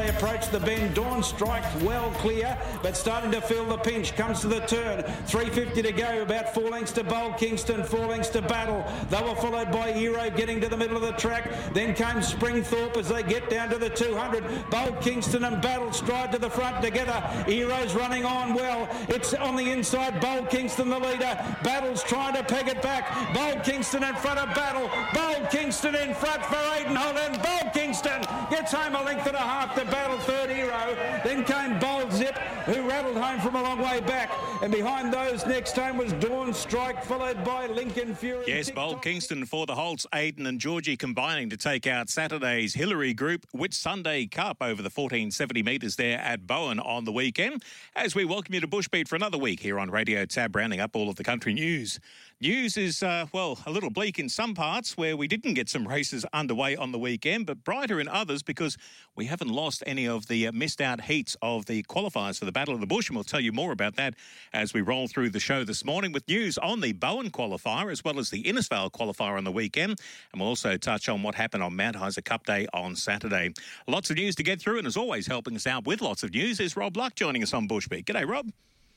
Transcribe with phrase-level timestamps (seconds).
[0.00, 0.94] They approach the bend.
[0.94, 4.16] Dawn strikes well clear, but starting to feel the pinch.
[4.16, 5.02] Comes to the turn.
[5.26, 6.22] 350 to go.
[6.22, 7.84] About four lengths to Bold Kingston.
[7.84, 8.82] Four lengths to Battle.
[9.10, 11.52] They were followed by Hero getting to the middle of the track.
[11.74, 14.70] Then came Springthorpe as they get down to the 200.
[14.70, 17.20] Bold Kingston and Battle stride to the front together.
[17.44, 18.88] Hero's running on well.
[19.08, 20.18] It's on the inside.
[20.18, 21.36] Bold Kingston the leader.
[21.62, 23.34] Battle's trying to peg it back.
[23.34, 24.90] Bold Kingston in front of Battle.
[25.12, 27.38] Bold Kingston in front for Aiden Holland.
[27.42, 30.96] Bold Kingston gets home a length and a half to battle third hero.
[31.24, 32.36] Then came Bold Zip,
[32.66, 34.30] who rattled home from a long way back.
[34.62, 38.44] And behind those next home was Dawn Strike, followed by Lincoln Fury.
[38.46, 43.14] Yes, Bold Kingston for the Holts, Aiden and Georgie combining to take out Saturday's Hillary
[43.14, 47.62] Group Whit Sunday Cup over the 1470 metres there at Bowen on the weekend.
[47.96, 50.94] As we welcome you to Bushbeat for another week here on Radio Tab, rounding up
[50.94, 51.98] all of the country news.
[52.42, 55.86] News is, uh, well, a little bleak in some parts where we didn't get some
[55.86, 58.78] races underway on the weekend, but brighter in others because
[59.14, 62.52] we haven't lost any of the uh, missed out heats of the qualifiers for the
[62.52, 63.10] Battle of the Bush.
[63.10, 64.14] And we'll tell you more about that
[64.54, 68.02] as we roll through the show this morning with news on the Bowen qualifier as
[68.02, 70.00] well as the Innisfail qualifier on the weekend.
[70.32, 73.52] And we'll also touch on what happened on Mount Isa Cup Day on Saturday.
[73.86, 76.32] Lots of news to get through, and as always, helping us out with lots of
[76.32, 78.06] news is Rob Luck joining us on Bushbeat.
[78.06, 78.50] G'day, Rob.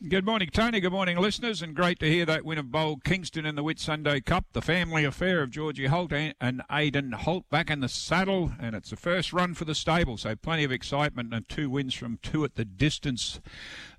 [0.09, 0.81] Good morning, Tony.
[0.81, 3.79] Good morning, listeners, and great to hear that win of Bold Kingston in the Whit
[3.79, 4.47] Sunday Cup.
[4.51, 8.89] The family affair of Georgie Holt and Aidan Holt back in the saddle, and it's
[8.89, 12.43] the first run for the stable, so plenty of excitement and two wins from two
[12.43, 13.39] at the distance.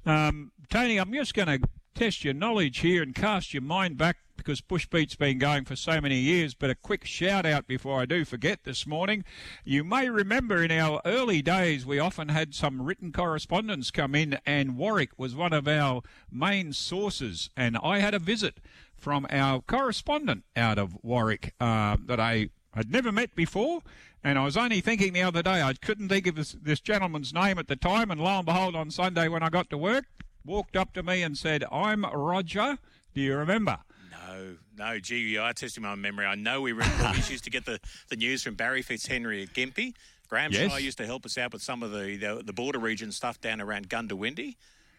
[0.05, 4.17] Um, Tony, I'm just going to test your knowledge here and cast your mind back
[4.37, 6.53] because Bushbeat's been going for so many years.
[6.55, 9.25] But a quick shout out before I do forget this morning.
[9.65, 14.39] You may remember in our early days, we often had some written correspondence come in,
[14.45, 17.49] and Warwick was one of our main sources.
[17.57, 18.59] And I had a visit
[18.97, 23.83] from our correspondent out of Warwick uh, that I had never met before.
[24.25, 27.33] And I was only thinking the other day, I couldn't think of this, this gentleman's
[27.33, 28.11] name at the time.
[28.11, 30.07] And lo and behold, on Sunday when I got to work,
[30.45, 32.79] walked up to me and said, I'm Roger.
[33.15, 33.79] Do you remember?
[34.11, 36.27] No, no, gee, I tested my memory.
[36.27, 37.79] I know we were, always used to get the,
[38.09, 39.95] the news from Barry Fitzhenry at Gympie.
[40.29, 40.71] Graham Yes.
[40.71, 43.41] Shaw used to help us out with some of the, the, the border region stuff
[43.41, 44.57] down around Goondiwindi.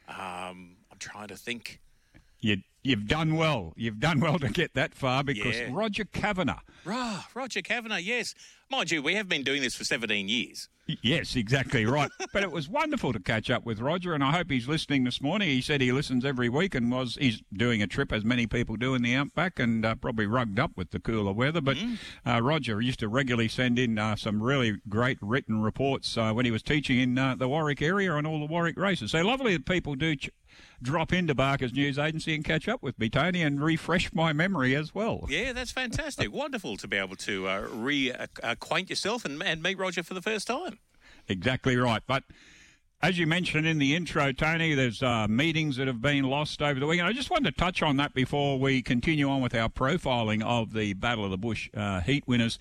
[0.07, 1.81] Um, I'm trying to think.
[2.39, 3.73] You, you've done well.
[3.75, 5.69] You've done well to get that far because Yeah.
[5.71, 6.59] Roger Kavanagh.
[6.85, 8.35] Rah, Roger Kavanagh, yes.
[8.69, 10.69] Mind you, we have been doing this for 17 years.
[11.01, 12.11] Yes, exactly right.
[12.33, 15.19] but it was wonderful to catch up with Roger, and I hope he's listening this
[15.19, 15.49] morning.
[15.49, 18.75] He said he listens every week and was he's doing a trip as many people
[18.75, 21.59] do in the outback, and uh, probably rugged up with the cooler weather.
[21.61, 21.77] But
[22.25, 26.45] uh, Roger used to regularly send in uh, some really great written reports uh, when
[26.45, 29.11] he was teaching in uh, the Warwick area on all the Warwick races.
[29.11, 30.15] So lovely that people do.
[30.15, 30.29] Ch-
[30.85, 34.75] Drop into Barker's News Agency and catch up with me, Tony, and refresh my memory
[34.75, 35.25] as well.
[35.27, 36.31] Yeah, that's fantastic.
[36.31, 40.45] Wonderful to be able to uh, reacquaint yourself and, and meet Roger for the first
[40.45, 40.77] time.
[41.27, 42.03] Exactly right.
[42.05, 42.23] But
[43.05, 46.79] as you mentioned in the intro, Tony, there's uh, meetings that have been lost over
[46.79, 47.07] the weekend.
[47.07, 50.73] I just wanted to touch on that before we continue on with our profiling of
[50.73, 52.57] the Battle of the Bush uh, heat winners.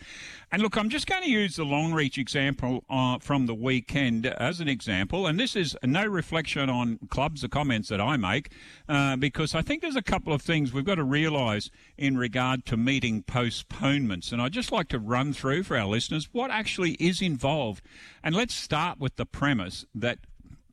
[0.53, 4.61] And look, I'm just going to use the Longreach example uh, from the weekend as
[4.61, 5.27] an example.
[5.27, 8.53] And this is no reflection on clubs, the comments that I make,
[8.87, 12.67] uh, because I think there's a couple of things we've got to realise in regard
[12.67, 14.31] to meeting postponements.
[14.31, 17.83] And I'd just like to run through for our listeners what actually is involved.
[18.23, 20.19] And let's start with the premise that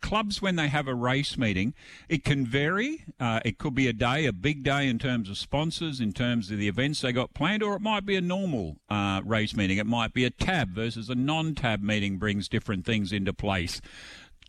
[0.02, 1.74] clubs when they have a race meeting
[2.10, 5.38] it can vary uh, it could be a day a big day in terms of
[5.38, 8.78] sponsors in terms of the events they got planned or it might be a normal
[8.90, 13.12] uh, race meeting it might be a tab versus a non-tab meeting brings different things
[13.12, 13.82] into place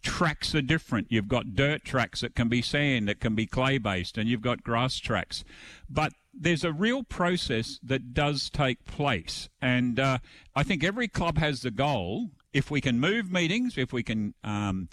[0.03, 1.07] tracks are different.
[1.11, 4.43] You've got dirt tracks that can be sand, that can be clay based, and you've
[4.43, 5.45] got grass tracks.
[5.89, 9.49] But there's a real process that does take place.
[9.61, 10.19] And uh,
[10.55, 14.35] I think every club has the goal if we can move meetings, if we can.
[14.45, 14.89] Um,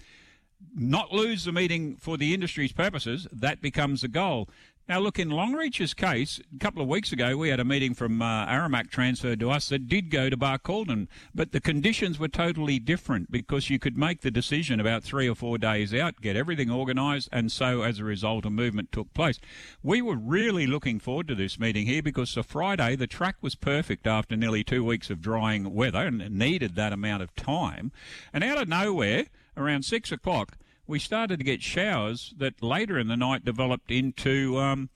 [0.76, 4.50] not lose the meeting for the industry's purposes, that becomes the goal.
[4.90, 8.24] Now, look, in Longreach's case, a couple of weeks ago, we had a meeting from
[8.24, 12.80] uh, Aramac transferred to us that did go to Barcaldine, but the conditions were totally
[12.80, 16.72] different because you could make the decision about three or four days out, get everything
[16.72, 19.40] organised, and so as a result, a movement took place.
[19.84, 23.54] We were really looking forward to this meeting here because the Friday, the track was
[23.54, 27.92] perfect after nearly two weeks of drying weather and needed that amount of time.
[28.34, 29.28] And out of nowhere,
[29.60, 30.58] around six o'clock,
[30.88, 34.90] we started to get showers that later in the night developed into um,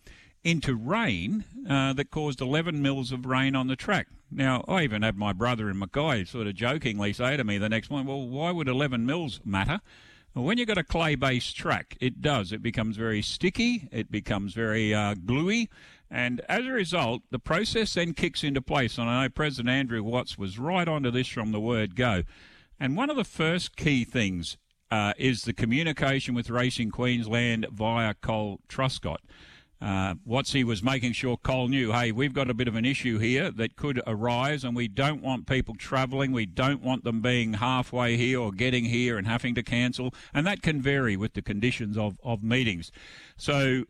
[0.44, 4.08] into rain uh, that caused 11 mils of rain on the track.
[4.30, 7.70] Now, I even had my brother in Mackay sort of jokingly say to me the
[7.70, 9.80] next morning, "Well, why would 11 mils matter?"
[10.34, 12.52] When you've got a clay based track, it does.
[12.52, 15.70] It becomes very sticky, it becomes very uh, gluey,
[16.10, 18.98] and as a result, the process then kicks into place.
[18.98, 22.24] And I know President Andrew Watts was right onto this from the word go.
[22.84, 24.58] And one of the first key things
[24.92, 29.20] uh, is the communication with Racing Queensland via Cole Truscott.
[29.82, 33.52] Uh, was making sure Cole knew, hey, we've got a bit of an issue here
[33.52, 36.34] that could arise, and we don't want people travelling.
[36.34, 40.14] We don't want them being halfway here or getting here and having to cancel.
[40.34, 42.92] And that can vary with the conditions of, of meetings.
[43.38, 43.86] So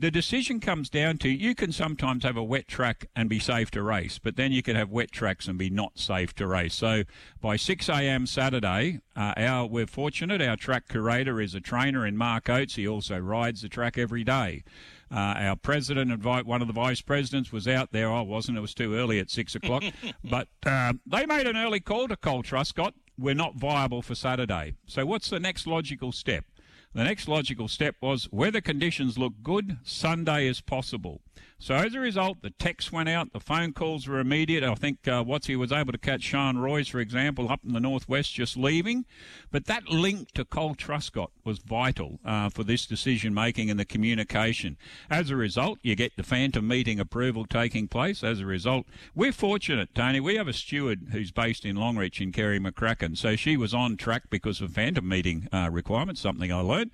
[0.00, 3.70] the decision comes down to you can sometimes have a wet track and be safe
[3.70, 6.74] to race, but then you can have wet tracks and be not safe to race.
[6.74, 7.02] So
[7.42, 8.26] by 6 a.m.
[8.26, 10.40] Saturday, uh, our we're fortunate.
[10.40, 12.76] Our track curator is a trainer in Mark Oates.
[12.76, 14.64] He also rides the track every day.
[15.12, 18.10] Uh, our president and one of the vice presidents was out there.
[18.10, 18.56] I wasn't.
[18.56, 19.82] It was too early at six o'clock.
[20.24, 22.94] but uh, they made an early call to Cole Truscott.
[23.18, 24.76] We're not viable for Saturday.
[24.86, 26.46] So what's the next logical step?
[26.92, 31.20] The next logical step was weather conditions look good, Sunday is possible.
[31.62, 34.64] So as a result, the texts went out, the phone calls were immediate.
[34.64, 37.80] I think uh, Watsy was able to catch Sean Royce, for example, up in the
[37.80, 39.04] northwest just leaving.
[39.50, 43.84] But that link to Cole Truscott was vital uh, for this decision making and the
[43.84, 44.78] communication.
[45.10, 48.24] As a result, you get the phantom meeting approval taking place.
[48.24, 50.18] As a result, we're fortunate, Tony.
[50.18, 53.18] We have a steward who's based in Longreach in Kerry McCracken.
[53.18, 56.90] So she was on track because of phantom meeting uh, requirements, something I learned.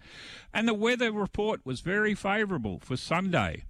[0.52, 3.62] And the weather report was very favourable for Sunday.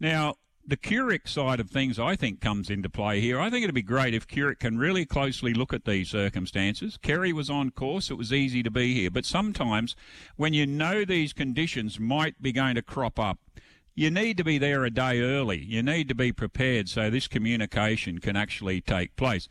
[0.00, 0.36] Now,
[0.66, 3.38] the QRIC side of things, I think, comes into play here.
[3.38, 6.98] I think it'd be great if QRIC can really closely look at these circumstances.
[7.02, 9.10] Kerry was on course; it was easy to be here.
[9.10, 9.94] But sometimes,
[10.36, 13.38] when you know these conditions might be going to crop up,
[13.94, 15.58] you need to be there a day early.
[15.58, 19.48] You need to be prepared so this communication can actually take place.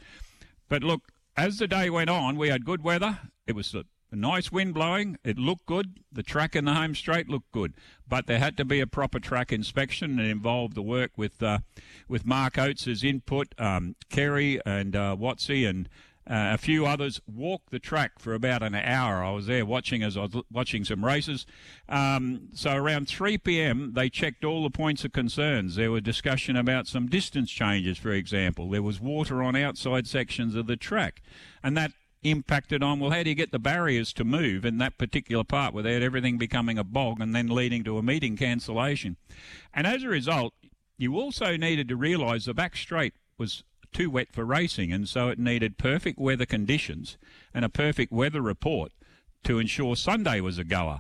[0.68, 3.20] But look, as the day went on, we had good weather.
[3.46, 3.76] It was
[4.12, 5.18] a nice wind blowing.
[5.24, 6.00] It looked good.
[6.12, 7.74] The track in the home straight looked good,
[8.08, 11.60] but there had to be a proper track inspection and involved the work with uh,
[12.08, 15.90] with Mark Oates's input, um, Kerry and uh, Watsy and
[16.30, 19.24] uh, a few others walked the track for about an hour.
[19.24, 21.48] I was there watching as I was watching some races.
[21.88, 25.76] Um, so around 3 p.m., they checked all the points of concerns.
[25.76, 28.70] There were discussion about some distance changes, for example.
[28.70, 31.24] There was water on outside sections of the track,
[31.64, 31.94] and that
[32.24, 35.74] impacted on, well, how do you get the barriers to move in that particular part
[35.74, 39.18] without everything becoming a bog and then leading to a meeting cancellation?
[39.74, 40.54] And as a result,
[40.98, 43.64] you also needed to realise the back straight was
[43.94, 47.18] too wet for racing, and so it needed perfect weather conditions
[47.54, 48.92] and a perfect weather report
[49.44, 51.00] to ensure Sunday was a goer.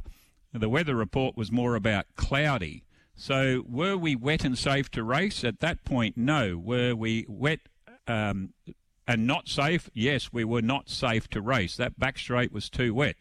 [0.53, 2.83] The weather report was more about cloudy.
[3.15, 5.43] So, were we wet and safe to race?
[5.43, 6.57] At that point, no.
[6.57, 7.59] Were we wet
[8.07, 8.53] um,
[9.09, 9.89] and not safe?
[9.95, 11.75] Yes, we were not safe to race.
[11.75, 13.15] That back straight was too wet.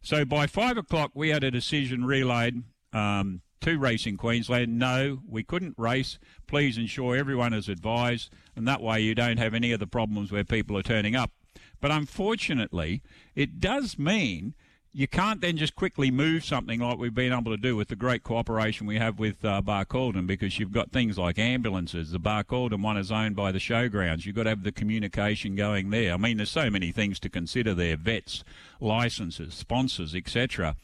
[0.00, 2.62] So by five o'clock, we had a decision relayed
[2.94, 4.78] um, to Racing Queensland.
[4.78, 6.18] No, we couldn't race.
[6.46, 10.32] Please ensure everyone is advised, and that way you don't have any of the problems
[10.32, 11.30] where people are turning up.
[11.78, 13.02] But unfortunately,
[13.34, 14.54] it does mean
[14.92, 17.96] you can't then just quickly move something like we've been able to do with the
[17.96, 22.10] great cooperation we have with uh, Barcaldine because you've got things like ambulances.
[22.10, 24.24] The Barcaldine one is owned by the showgrounds.
[24.24, 26.14] You've got to have the communication going there.
[26.14, 28.44] I mean, there's so many things to consider there vets,
[28.80, 30.74] licenses, sponsors, etc.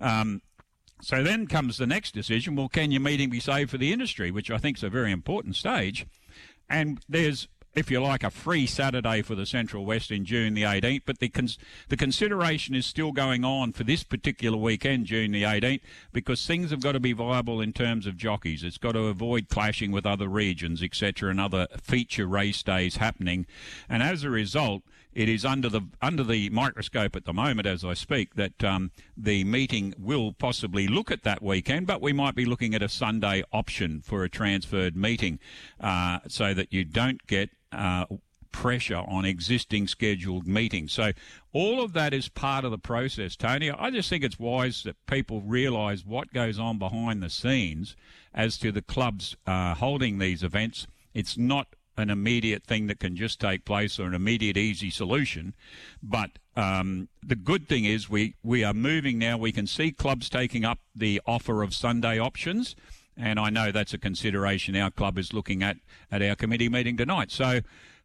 [0.00, 0.42] Um,
[1.00, 4.30] so then comes the next decision well, can your meeting be saved for the industry,
[4.30, 6.06] which I think is a very important stage.
[6.68, 10.62] And there's if you like, a free Saturday for the Central West in June the
[10.62, 11.02] 18th.
[11.04, 11.58] But the cons-
[11.90, 16.70] the consideration is still going on for this particular weekend, June the 18th, because things
[16.70, 18.64] have got to be viable in terms of jockeys.
[18.64, 23.46] It's got to avoid clashing with other regions, etc., and other feature race days happening.
[23.90, 27.84] And as a result, it is under the under the microscope at the moment as
[27.84, 32.34] I speak that um, the meeting will possibly look at that weekend, but we might
[32.34, 35.38] be looking at a Sunday option for a transferred meeting,
[35.80, 38.06] uh, so that you don't get uh,
[38.52, 40.90] pressure on existing scheduled meetings.
[40.90, 41.12] So
[41.52, 43.70] all of that is part of the process, Tony.
[43.70, 47.96] I just think it's wise that people realise what goes on behind the scenes
[48.32, 50.86] as to the clubs uh, holding these events.
[51.12, 51.68] It's not
[51.98, 55.54] an immediate thing that can just take place or an immediate easy solution.
[56.02, 59.36] But um, the good thing is we, we are moving now.
[59.36, 62.74] We can see clubs taking up the offer of Sunday options.
[63.16, 65.78] And I know that's a consideration our club is looking at
[66.10, 67.30] at our committee meeting tonight.
[67.30, 67.60] So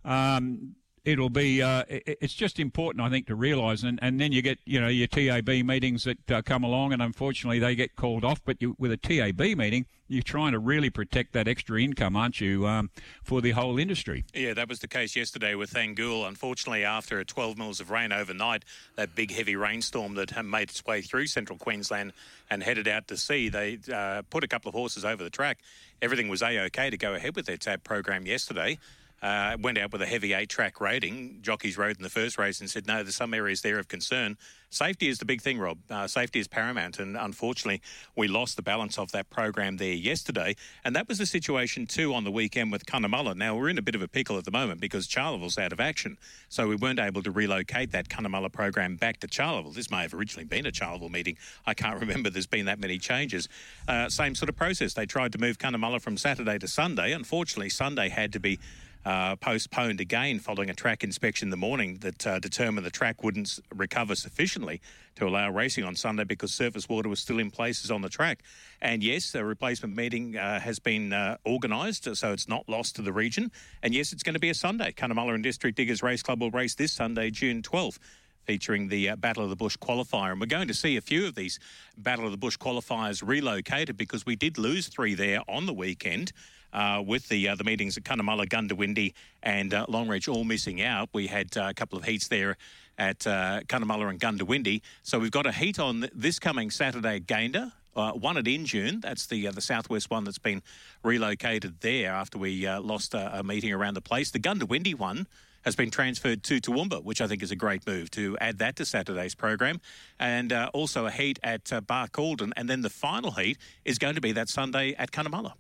[0.06, 4.42] um, it'll be uh, it's just important I think to realise and, and then you
[4.42, 8.24] get you know your TAB meetings that uh, come along and unfortunately they get called
[8.24, 12.16] off but you, with a TAB meeting you're trying to really protect that extra income
[12.16, 12.90] aren't you um,
[13.24, 14.24] for the whole industry?
[14.34, 18.64] Yeah that was the case yesterday with Thangool unfortunately after 12 mils of rain overnight
[18.96, 22.14] that big heavy rainstorm that made its way through central Queensland
[22.50, 25.60] and headed out to sea they uh, put a couple of horses over the track.
[26.02, 28.78] Everything was a-okay to go ahead with their tab program yesterday
[29.22, 31.40] uh, went out with a heavy eight track rating.
[31.42, 34.38] Jockeys rode in the first race and said, no, there's some areas there of concern.
[34.72, 35.78] Safety is the big thing, Rob.
[35.90, 36.98] Uh, safety is paramount.
[36.98, 37.82] And unfortunately,
[38.16, 40.56] we lost the balance of that program there yesterday.
[40.86, 43.36] And that was the situation too on the weekend with Cunnamulla.
[43.36, 45.80] Now, we're in a bit of a pickle at the moment because Charleville's out of
[45.80, 46.18] action.
[46.48, 49.74] So we weren't able to relocate that Cunnamulla program back to Charleville.
[49.74, 51.38] This may have originally been a Charleville meeting.
[51.66, 53.50] I can't remember there's been that many changes.
[53.88, 54.94] Uh, same sort of process.
[54.94, 57.12] They tried to move Cunnamulla from Saturday to Sunday.
[57.12, 58.58] Unfortunately, Sunday had to be
[59.06, 63.24] uh, postponed again following a track inspection in the morning that uh, determined the track
[63.24, 64.82] wouldn't recover sufficiently
[65.16, 68.44] to allow racing on Sunday because surface water was still in places on the track.
[68.82, 73.02] And yes, a replacement meeting uh, has been uh, organised, so it's not lost to
[73.02, 73.52] the region.
[73.84, 74.92] And yes, it's going to be a Sunday.
[74.92, 78.00] Cunnamulla and District Diggers Race Club will race this Sunday, June 12th
[78.46, 80.32] featuring the uh, Battle of the Bush qualifier.
[80.32, 81.60] And we're going to see a few of these
[81.98, 86.32] Battle of the Bush qualifiers relocated because we did lose three there on the weekend
[86.74, 89.14] uh, with the uh, the meetings at Cunnamulla, Goondiwindi,
[89.44, 91.10] and uh, Longreach all missing out.
[91.14, 92.58] We had uh, a couple of heats there
[92.98, 94.82] at uh, Cunnamulla and Goondiwindi.
[95.04, 97.72] So we've got a heat on this coming Saturday at Gayndah.
[97.94, 100.62] Uh, one at Injune, that's the uh, the southwest one that's been
[101.04, 104.32] relocated there after we lost a, a, meeting around the place.
[104.32, 105.28] The Goondiwindi one
[105.64, 108.76] has been transferred to Toowoomba, which I think is a great move to add that
[108.78, 109.80] to Saturday's program,
[110.20, 114.16] and uh, also a heat at uh, Barcaldine, and then the final heat is going
[114.16, 115.54] to be that Sunday at Cunnamulla.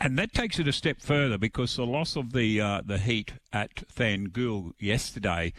[0.00, 3.32] And that takes it a step further because the loss of the uh, the heat
[3.52, 5.52] at Thangool yesterday.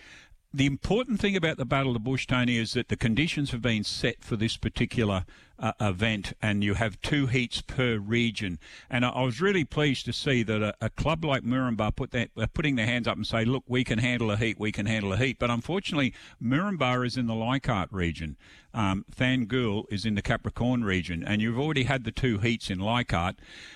[0.54, 3.62] The important thing about the Battle of the Bush, Tony, is that the conditions have
[3.62, 5.26] been set for this particular
[5.60, 8.60] uh, event, and you have two heats per region.
[8.90, 12.12] And I, I was really pleased to see that a, a club like Moranbah put
[12.12, 14.60] that, uh, putting their hands up and say, "Look, we can handle a heat.
[14.60, 18.38] We can handle a heat." But unfortunately, Moranbah is in the Leichhardt region.
[18.74, 22.80] Um, Thangool is in the Capricorn region, and you've already had the two heats in
[22.80, 23.36] Leichhardt,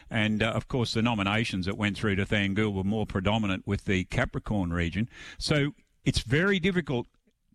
[0.10, 3.86] and uh, of course the nominations that went through to Thangool were more predominant with
[3.86, 5.10] the Capricorn region.
[5.40, 5.74] So
[6.06, 7.08] it's very difficult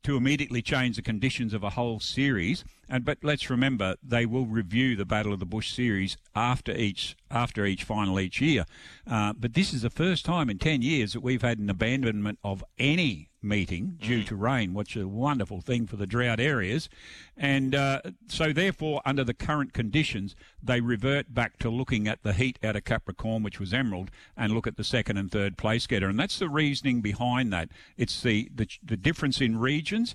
[0.03, 2.65] to immediately change the conditions of a whole series.
[2.89, 7.17] And but let's remember they will review the Battle of the Bush series after each
[7.31, 8.65] after each final each year.
[9.07, 12.39] Uh, but this is the first time in ten years that we've had an abandonment
[12.43, 14.27] of any meeting due mm.
[14.27, 16.89] to rain, which is a wonderful thing for the drought areas.
[17.37, 22.33] And uh, so, therefore, under the current conditions, they revert back to looking at the
[22.33, 25.87] heat out of Capricorn, which was Emerald, and look at the second and third place
[25.87, 26.09] getter.
[26.09, 27.69] And that's the reasoning behind that.
[27.97, 30.15] It's the, the, the difference in regions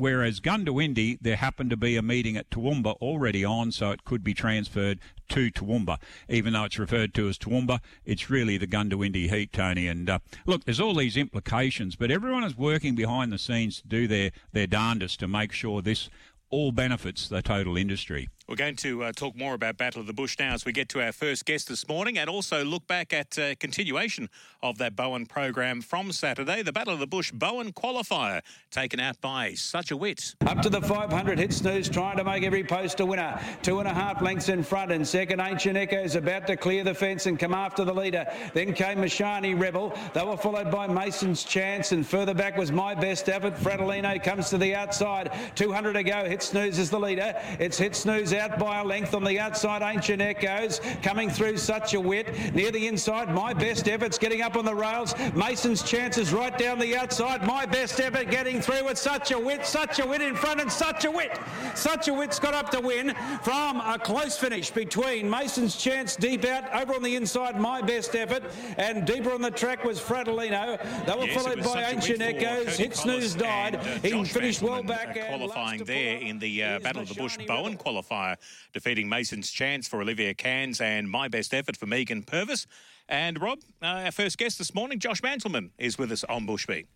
[0.00, 4.24] Whereas Goondiwindi, there happened to be a meeting at Toowoomba already on, so it could
[4.24, 5.98] be transferred to Toowoomba.
[6.26, 9.86] Even though it's referred to as Toowoomba, it's really the Goondiwindi heat, Tony.
[9.86, 13.88] And uh, look, there's all these implications, but everyone is working behind the scenes to
[13.88, 16.08] do their, their darndest to make sure this
[16.48, 18.30] all benefits the total industry.
[18.50, 20.88] We're going to uh, talk more about Battle of the Bush now as we get
[20.88, 24.28] to our first guest this morning and also look back at uh, continuation
[24.60, 28.40] of that Bowen program from Saturday, the Battle of the Bush Bowen qualifier,
[28.72, 30.34] taken out by Such a Wit.
[30.48, 33.40] Up to the 500, hit snooze, trying to make every post a winner.
[33.62, 36.92] Two and a half lengths in front, and second, Ancient Echoes about to clear the
[36.92, 38.26] fence and come after the leader.
[38.52, 39.96] Then came Mashani Rebel.
[40.12, 43.54] They were followed by Mason's Chance, and further back was My Best Effort.
[43.54, 45.30] Fratellino comes to the outside.
[45.54, 46.24] 200 to go.
[46.24, 47.32] Hit snooze is the leader.
[47.60, 49.82] It's hit snooze out by a length on the outside.
[49.82, 52.54] Ancient Echoes coming through such a wit.
[52.54, 55.14] Near the inside, my best efforts getting up on the rails.
[55.34, 57.46] Mason's chances right down the outside.
[57.46, 59.66] My best effort getting through with such a wit.
[59.66, 61.38] Such a wit in front and such a wit.
[61.74, 66.44] Such a wit's got up to win from a close finish between Mason's chance deep
[66.44, 67.60] out over on the inside.
[67.60, 68.44] My best effort
[68.78, 70.78] and deeper on the track was Fratellino.
[71.06, 72.76] They were yes, followed by Ancient Echoes.
[72.76, 73.74] Hit snooze died.
[73.74, 75.16] And, uh, he finished well back.
[75.16, 78.29] Uh, qualifying there in the uh, Battle of the Bush Bowen qualifier
[78.72, 82.66] defeating Mason's Chance for Olivia Cairns and My Best Effort for Megan Purvis.
[83.08, 86.86] And Rob, uh, our first guest this morning, Josh Manselman, is with us on Bushbeat.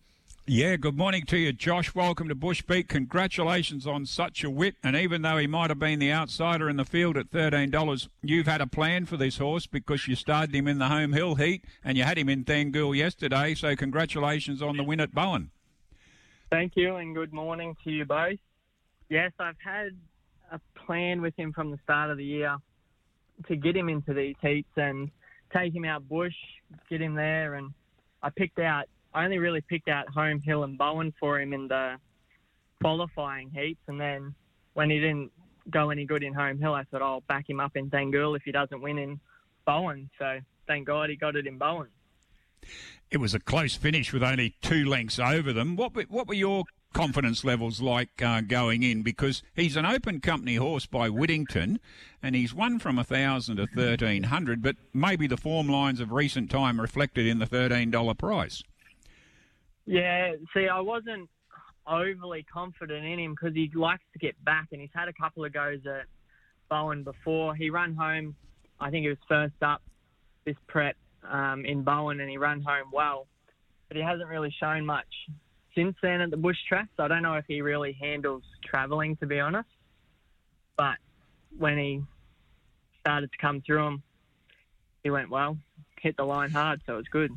[0.47, 1.95] Yeah, good morning to you, Josh.
[1.95, 2.87] Welcome to Bushbeat.
[2.87, 4.75] Congratulations on such a wit.
[4.83, 8.45] And even though he might have been the outsider in the field at $13, you've
[8.45, 11.65] had a plan for this horse because you started him in the home hill heat
[11.83, 13.55] and you had him in Thangool yesterday.
[13.55, 15.49] So congratulations on the win at Bowen.
[16.51, 18.37] Thank you and good morning to you both.
[19.09, 19.97] Yes, I've had
[20.51, 22.57] a plan with him from the start of the year
[23.47, 25.09] to get him into these heats and
[25.53, 26.35] take him out bush,
[26.89, 27.55] get him there.
[27.55, 27.71] And
[28.23, 31.69] I picked out I only really picked out Home Hill and Bowen for him in
[31.69, 31.95] the
[32.81, 34.35] qualifying heats, and then
[34.73, 35.31] when he didn't
[35.69, 38.43] go any good in Home Hill, I thought I'll back him up in Thangool if
[38.43, 39.21] he doesn't win in
[39.65, 40.09] Bowen.
[40.19, 41.87] So thank God he got it in Bowen.
[43.09, 45.77] It was a close finish with only two lengths over them.
[45.77, 49.03] What what were your confidence levels like uh, going in?
[49.03, 51.79] Because he's an open company horse by Whittington,
[52.23, 54.63] and he's won from a thousand to thirteen hundred.
[54.63, 58.63] But maybe the form lines of recent time reflected in the thirteen dollar price.
[59.85, 61.29] Yeah, see, I wasn't
[61.85, 65.45] overly confident in him because he likes to get back, and he's had a couple
[65.45, 66.05] of goes at
[66.69, 67.53] Bowen before.
[67.55, 68.35] He ran home,
[68.79, 69.83] I think he was first up
[70.45, 70.95] this prep
[71.29, 73.27] um, in Bowen, and he ran home well,
[73.87, 75.05] but he hasn't really shown much
[75.75, 76.89] since then at the bush tracks.
[76.97, 79.69] I don't know if he really handles travelling, to be honest.
[80.77, 80.97] But
[81.57, 82.01] when he
[83.01, 84.03] started to come through them,
[85.03, 85.57] he went well,
[86.01, 87.31] hit the line hard, so it was good.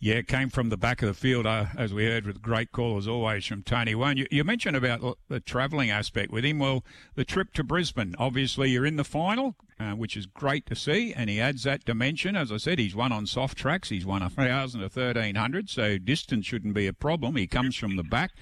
[0.00, 2.72] Yeah, it came from the back of the field, uh, as we heard with great
[2.72, 4.16] call as always from Tony One.
[4.16, 6.58] You, you mentioned about the travelling aspect with him.
[6.58, 10.76] Well, the trip to Brisbane, obviously you're in the final, uh, which is great to
[10.76, 12.36] see, and he adds that dimension.
[12.36, 13.88] As I said, he's won on soft tracks.
[13.88, 17.36] He's won a thousand to thirteen hundred, so distance shouldn't be a problem.
[17.36, 18.32] He comes from the back.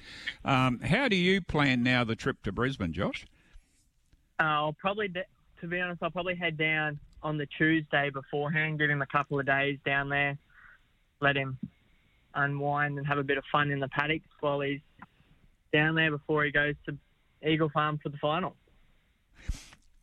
[0.45, 3.25] Um, how do you plan now the trip to Brisbane, Josh?
[4.39, 8.89] Uh, I'll probably, to be honest, I'll probably head down on the Tuesday beforehand, give
[8.89, 10.37] him a couple of days down there
[11.23, 11.57] let him
[12.35, 14.81] unwind and have a bit of fun in the paddock while he's
[15.71, 16.97] down there before he goes to
[17.47, 18.55] Eagle Farm for the final.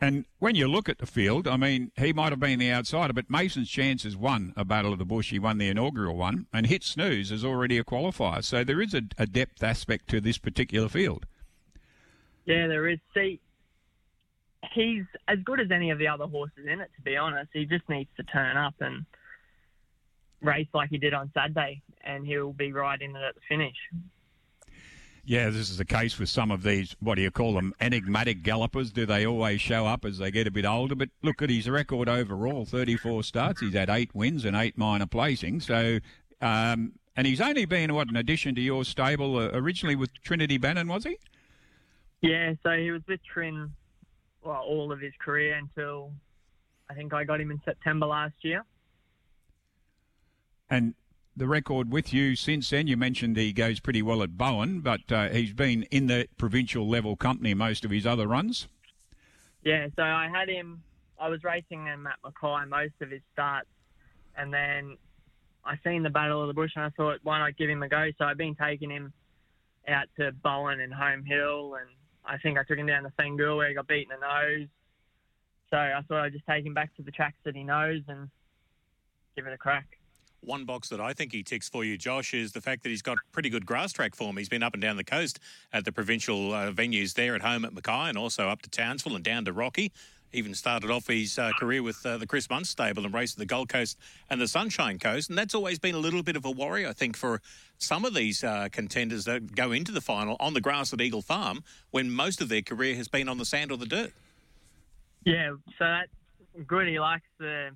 [0.01, 3.13] And when you look at the field, I mean, he might have been the outsider,
[3.13, 5.31] but Mason's Chances won a Battle of the Bush.
[5.31, 8.43] He won the inaugural one, and Hit Snooze is already a qualifier.
[8.43, 11.27] So there is a, a depth aspect to this particular field.
[12.47, 12.99] Yeah, there is.
[13.13, 13.41] See,
[14.73, 17.51] he's as good as any of the other horses in it, to be honest.
[17.53, 19.05] He just needs to turn up and–
[20.43, 23.77] race like he did on Saturday, and he'll be right in it at the finish.
[25.25, 28.43] Yeah, this is the case with some of these, what do you call them, enigmatic
[28.43, 28.91] gallopers.
[28.91, 30.95] Do they always show up as they get a bit older?
[30.95, 33.61] But look at his record overall 34 starts.
[33.61, 35.65] He's had eight wins and eight minor placings.
[35.65, 35.99] So,
[36.41, 40.59] um, and he's only been, what, an addition to your stable uh, originally with Trinity
[40.59, 41.19] Bannon, was he?
[42.23, 43.73] Yeah, so he was with Trin
[44.43, 46.13] well, all of his career until
[46.89, 48.65] I think I got him in September last year.
[50.71, 50.95] And
[51.37, 55.11] the record with you since then, you mentioned he goes pretty well at Bowen, but
[55.11, 58.69] uh, he's been in the provincial level company most of his other runs.
[59.65, 60.83] Yeah, so I had him,
[61.21, 63.69] I was racing him at Mackay most of his starts,
[64.37, 64.97] and then
[65.65, 67.89] I seen the Battle of the Bush and I thought, why not give him a
[67.89, 68.09] go?
[68.17, 69.13] So I've been taking him
[69.89, 71.89] out to Bowen and Home Hill, and
[72.25, 74.69] I think I took him down to Thangool where he got beaten the nose.
[75.71, 78.29] So I thought I'd just take him back to the tracks that he knows and
[79.37, 80.00] give it a crack.
[80.43, 83.03] One box that I think he ticks for you, Josh, is the fact that he's
[83.03, 84.39] got pretty good grass track form.
[84.39, 85.39] He's been up and down the coast
[85.73, 89.17] at the provincial uh, venues there at home at Mackay and also up to Townsville
[89.17, 89.93] and down to Rocky.
[90.33, 93.45] Even started off his uh, career with uh, the Chris Munce stable and raced the
[93.45, 93.99] Gold Coast
[94.31, 95.29] and the Sunshine Coast.
[95.29, 97.43] And that's always been a little bit of a worry, I think, for
[97.79, 101.21] some of these uh, contenders that go into the final on the grass at Eagle
[101.21, 104.13] Farm when most of their career has been on the sand or the dirt.
[105.25, 106.87] Yeah, so that's good.
[106.89, 107.71] He likes the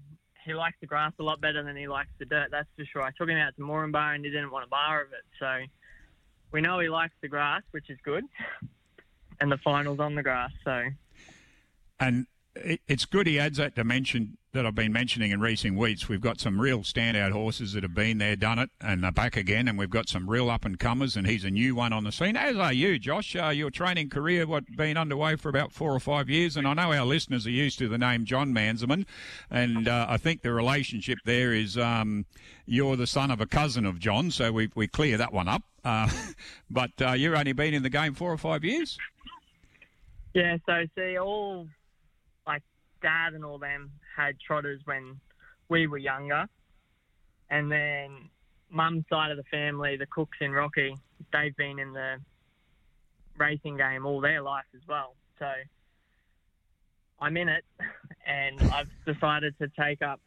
[0.44, 2.48] he likes the grass a lot better than he likes the dirt.
[2.50, 3.02] That's for sure.
[3.02, 5.24] I took him out to Moranbah and he didn't want a bar of it.
[5.38, 5.64] So
[6.52, 8.24] we know he likes the grass, which is good.
[9.40, 10.50] and the finals on the grass.
[10.64, 10.84] So.
[12.00, 12.26] And
[12.86, 16.08] it's good he adds that dimension that I've been mentioning in recent weeks.
[16.08, 19.36] We've got some real standout horses that have been there, done it, and are back
[19.36, 19.66] again.
[19.66, 22.12] And we've got some real up and comers, and he's a new one on the
[22.12, 22.36] scene.
[22.36, 23.34] As are you, Josh.
[23.34, 26.74] Uh, your training career, what been underway for about four or five years, and I
[26.74, 29.06] know our listeners are used to the name John Manselman,
[29.50, 32.24] and uh, I think the relationship there is um,
[32.64, 35.64] you're the son of a cousin of John, so we we clear that one up.
[35.84, 36.08] Uh,
[36.70, 38.96] but uh, you've only been in the game four or five years.
[40.32, 40.58] Yeah.
[40.64, 41.66] So see all
[42.46, 42.62] like
[43.02, 45.20] dad and all them had trotters when
[45.68, 46.46] we were younger,
[47.50, 48.28] and then
[48.70, 50.96] mum's side of the family, the Cooks in Rocky,
[51.32, 52.16] they've been in the
[53.38, 55.14] racing game all their life as well.
[55.38, 55.46] So
[57.20, 57.64] I'm in it,
[58.26, 60.20] and I've decided to take up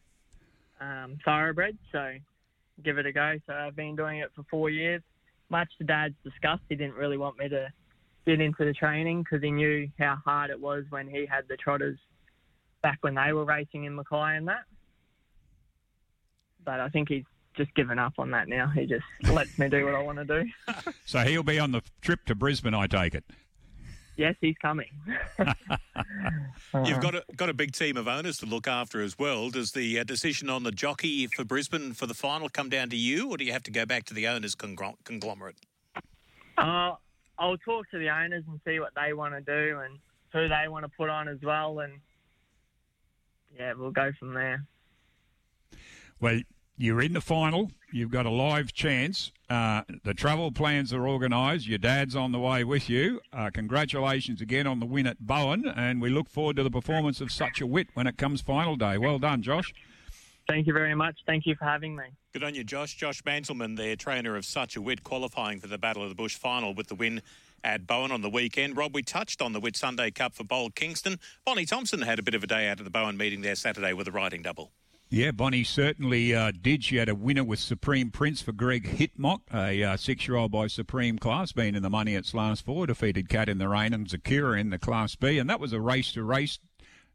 [0.79, 1.77] um, thoroughbred.
[1.91, 2.13] So
[2.83, 3.35] give it a go.
[3.47, 5.01] So I've been doing it for four years.
[5.49, 7.67] Much to Dad's disgust, he didn't really want me to
[8.25, 11.55] get into the training because he knew how hard it was when he had the
[11.55, 11.97] trotters
[12.81, 14.63] back when they were racing in Mackay and that.
[16.63, 17.23] But I think he's
[17.55, 18.67] just given up on that now.
[18.67, 20.49] He just lets me do what I want to do.
[21.05, 23.23] so he'll be on the trip to Brisbane, I take it.
[24.17, 24.89] yes, he's coming.
[26.85, 29.49] You've got a, got a big team of owners to look after as well.
[29.49, 32.97] Does the uh, decision on the jockey for Brisbane for the final come down to
[32.97, 35.55] you, or do you have to go back to the owners congl- conglomerate?
[36.57, 36.93] Uh,
[37.39, 39.99] I'll talk to the owners and see what they want to do and
[40.33, 41.93] who they want to put on as well, and
[43.57, 44.65] yeah, we'll go from there.
[46.19, 46.41] Well,
[46.77, 47.71] you're in the final.
[47.91, 49.31] You've got a live chance.
[49.49, 51.67] Uh, the travel plans are organised.
[51.67, 53.21] Your dad's on the way with you.
[53.31, 57.21] Uh, congratulations again on the win at Bowen, and we look forward to the performance
[57.21, 58.97] of such a wit when it comes final day.
[58.97, 59.73] Well done, Josh.
[60.47, 61.17] Thank you very much.
[61.25, 62.05] Thank you for having me.
[62.33, 62.95] Good on you, Josh.
[62.95, 66.35] Josh Manselman, their trainer of Such a Wit, qualifying for the Battle of the Bush
[66.35, 67.21] final with the win
[67.67, 68.77] at Bowen on the weekend.
[68.77, 71.19] Rob, we touched on the Whit Sunday Cup for Bold Kingston.
[71.45, 73.91] Bonnie Thompson had a bit of a day out at the Bowen meeting there Saturday
[73.91, 74.71] with a riding double.
[75.09, 76.83] Yeah, Bonnie certainly uh, did.
[76.83, 81.17] She had a winner with Supreme Prince for Greg Hitmock, a uh, six-year-old by Supreme
[81.17, 84.59] Class, being in the money its last four, defeated Cat in the Rain and Zakira
[84.59, 86.59] in the Class B, and that was a race-to-race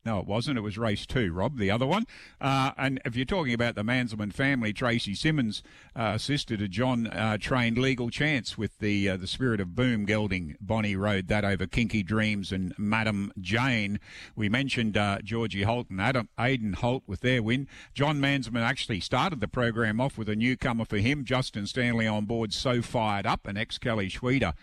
[0.05, 0.59] no, it wasn't.
[0.59, 2.07] It was race two, Rob, the other one.
[2.41, 5.63] Uh, and if you're talking about the Manselman family, Tracy Simmons,
[5.95, 10.05] uh, sister to John, uh, trained Legal Chance with the uh, the Spirit of Boom
[10.05, 10.57] gelding.
[10.61, 14.01] Bonnie rode that over Kinky Dreams and Madam Jane.
[14.35, 17.69] We mentioned uh, Georgie Holt and Adam Aidan Holt with their win.
[17.95, 22.25] John Manselman actually started the program off with a newcomer for him, Justin Stanley on
[22.25, 24.55] board, so fired up, and ex Kelly Schweida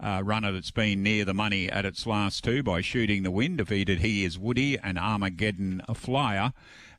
[0.00, 3.58] uh, runner that's been near the money at its last two by shooting the wind.
[3.58, 6.52] defeated He Is Woody and Armageddon a Flyer.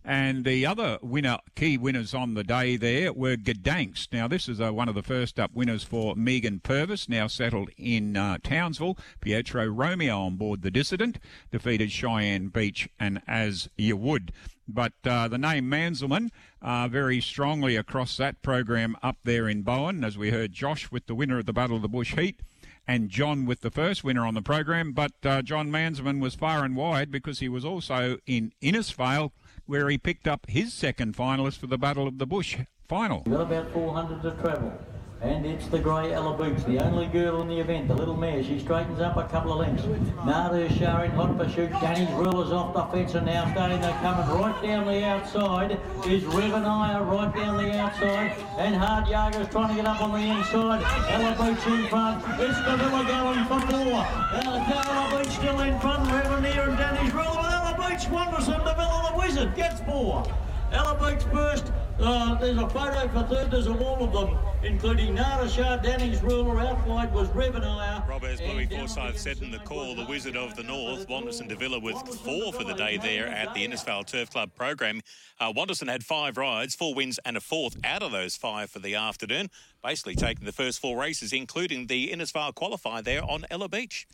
[0.08, 4.14] And the other winner, key winners on the day there were Gdansk.
[4.14, 7.72] Now, this is uh, one of the first up winners for Megan Purvis, now settled
[7.76, 9.00] in uh, Townsville.
[9.20, 11.18] Pietro Romeo on board the Dissident,
[11.52, 14.32] defeated Cheyenne Beach and As You Would.
[14.68, 16.30] But uh, the name Manselman
[16.62, 21.08] uh, very strongly across that program up there in Bowen, as we heard Josh with
[21.08, 22.42] the winner of the Battle of the Bush Heat
[22.88, 24.92] and John with the first winner on the program.
[24.94, 29.32] But uh, John Manselman was far and wide because he was also in Innisfail,
[29.66, 33.24] where he picked up his second finalist for the Battle of the Bush final.
[33.26, 34.74] We've got about 400 to travel.
[35.22, 38.44] And it's the grey Ella Boots, the only girl in the event, the little mare.
[38.44, 39.86] She straightens up a couple of lengths.
[40.26, 41.72] Nada showing hot pursuit.
[41.72, 46.24] Danny's rulers off the fence and now starting to come right down the outside is
[46.24, 48.36] Revenaya right down the outside.
[48.58, 50.84] And Hard Yager's trying to get up on the inside.
[51.10, 52.24] Ella Boots in front.
[52.40, 54.06] It's Davila going for four.
[54.44, 56.08] Ella Boots still in front.
[56.10, 57.26] Revenaya and Danny's ruler.
[57.26, 60.24] Ella Boots wonders and Davila the Wizard gets four.
[60.72, 61.72] Ella Boots first.
[61.98, 63.52] Uh, there's a photo for third.
[63.52, 66.60] There's all of them, including Nada Shah, Danny's ruler.
[66.60, 68.04] Out wide was Revenire.
[68.08, 71.82] Rob, as Bluey Forsyth said in the call, the Wizard of the North, Wanderson D'Avila
[71.82, 75.02] with four for the day there at the Innisfail Turf Club program.
[75.40, 78.80] Uh, Wanderson had five rides, four wins and a fourth out of those five for
[78.80, 79.50] the afternoon.
[79.86, 84.08] Basically taking the first four races, including the Innisfail qualifier there on Ella Beach.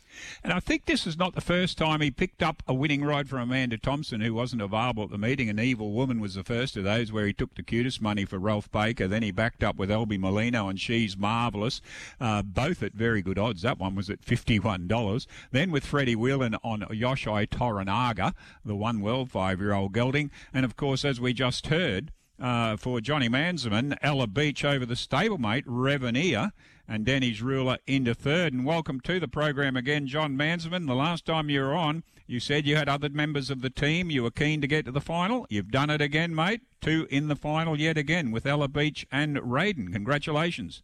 [0.44, 3.26] And I think this is not the first time he picked up a winning ride
[3.26, 5.48] from Amanda Thompson, who wasn't available at the meeting.
[5.48, 8.38] An Evil Woman was the first of those, where he took the QTIS money for
[8.38, 9.08] Ralph Baker.
[9.08, 11.80] Then he backed up with Elby Molino, and she's marvellous.
[12.20, 13.62] Uh, both at very good odds.
[13.62, 15.26] That one was at $51.
[15.52, 20.30] Then with Freddie Whelan on Yoshai Toranaga, the one well five-year-old gelding.
[20.52, 24.94] And of course, as we just heard, uh, for Johnny Manselman, Ella Beach over the
[24.94, 26.50] stablemate, Reveneer,
[26.88, 28.52] and Denny's ruler into third.
[28.52, 30.86] And welcome to the program again, John Manselman.
[30.86, 34.10] The last time you were on, you said you had other members of the team.
[34.10, 35.46] You were keen to get to the final.
[35.48, 36.62] You've done it again, mate.
[36.80, 39.92] Two in the final yet again with Ella Beach and Raiden.
[39.92, 40.82] Congratulations.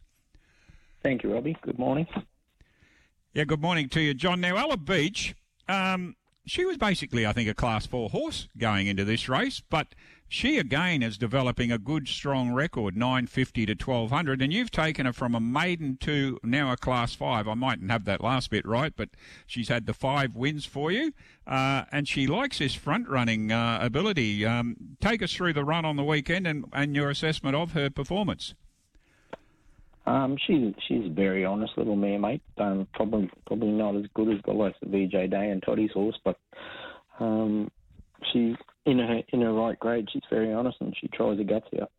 [1.03, 1.57] Thank you, Robbie.
[1.61, 2.07] Good morning.
[3.33, 4.39] Yeah, good morning to you, John.
[4.39, 5.35] Now, Ella Beach,
[5.67, 6.15] um,
[6.49, 9.93] she was basically, I think, a Class 4 horse going into this race, but
[10.27, 15.13] she again is developing a good, strong record, 950 to 1200, and you've taken her
[15.13, 17.47] from a maiden to now a Class 5.
[17.47, 19.09] I mightn't have that last bit right, but
[19.45, 21.13] she's had the five wins for you,
[21.45, 24.45] uh, and she likes this front running uh, ability.
[24.45, 27.91] Um, take us through the run on the weekend and, and your assessment of her
[27.91, 28.55] performance.
[30.09, 32.41] Um, she's she's a very honest little mare, mate.
[32.57, 36.17] Um, probably probably not as good as the likes of VJ Day and Toddy's horse,
[36.25, 36.35] but
[37.19, 37.69] um,
[38.33, 38.55] she
[38.87, 41.91] in her in her right grade, she's very honest and she tries her guts out.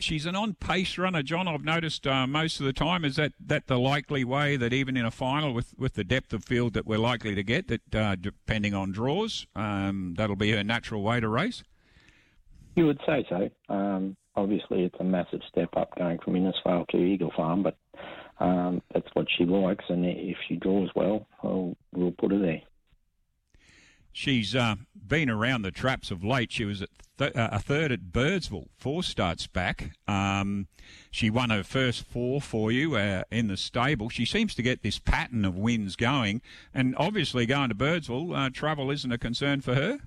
[0.00, 1.46] She's an on-pace runner, John.
[1.46, 3.04] I've noticed uh, most of the time.
[3.04, 6.32] Is that, that the likely way that even in a final with, with the depth
[6.32, 10.50] of field that we're likely to get, that uh, depending on draws, um, that'll be
[10.50, 11.62] her natural way to race?
[12.74, 13.48] You would say so.
[13.72, 17.76] Um, obviously, it's a massive step up going from Innisfail to Eagle Farm, but
[18.40, 22.62] um, that's what she likes, and if she draws well, well we'll put her there.
[24.12, 26.52] She's uh, been around the traps of late.
[26.52, 26.84] She was
[27.18, 29.90] th- uh, a third at Birdsville, four starts back.
[30.06, 30.68] Um,
[31.10, 34.08] she won her first four for you uh, in the stable.
[34.08, 36.42] She seems to get this pattern of wins going,
[36.72, 39.98] and obviously going to Birdsville, uh, travel isn't a concern for her.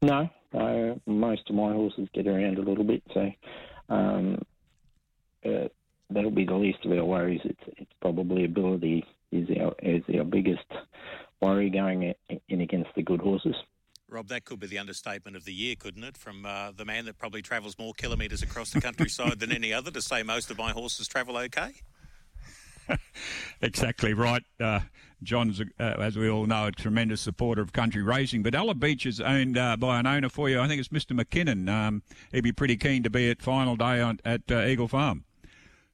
[0.00, 3.30] No, uh, most of my horses get around a little bit, so
[3.88, 4.40] um,
[5.44, 5.68] uh,
[6.10, 7.40] that'll be the least of our worries.
[7.44, 10.64] It's, it's probably ability is our is our biggest
[11.40, 12.14] worry going
[12.48, 13.54] in against the good horses.
[14.10, 16.16] Rob, that could be the understatement of the year, couldn't it?
[16.16, 19.90] From uh, the man that probably travels more kilometres across the countryside than any other
[19.90, 21.74] to say most of my horses travel okay.
[23.60, 24.42] exactly right.
[24.58, 24.80] Uh,
[25.22, 28.42] John's, uh, as we all know, a tremendous supporter of country racing.
[28.42, 30.60] But Ella Beach is owned uh, by an owner for you.
[30.60, 31.18] I think it's Mr.
[31.18, 31.68] McKinnon.
[31.68, 32.02] Um,
[32.32, 35.24] he'd be pretty keen to be at final day on, at uh, Eagle Farm.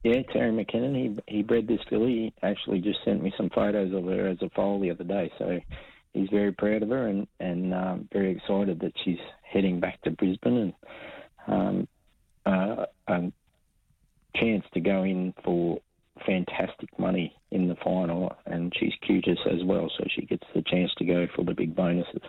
[0.03, 0.95] Yeah, Terry McKinnon.
[1.27, 2.13] He he bred this filly.
[2.13, 5.33] He actually just sent me some photos of her as a foal the other day.
[5.39, 5.59] So
[6.13, 10.11] he's very proud of her and and um, very excited that she's heading back to
[10.11, 10.75] Brisbane
[11.49, 11.89] and um,
[12.45, 13.33] uh, a
[14.37, 15.81] chance to go in for
[16.27, 18.35] fantastic money in the final.
[18.47, 21.75] And she's QTIS as well, so she gets the chance to go for the big
[21.75, 22.23] bonuses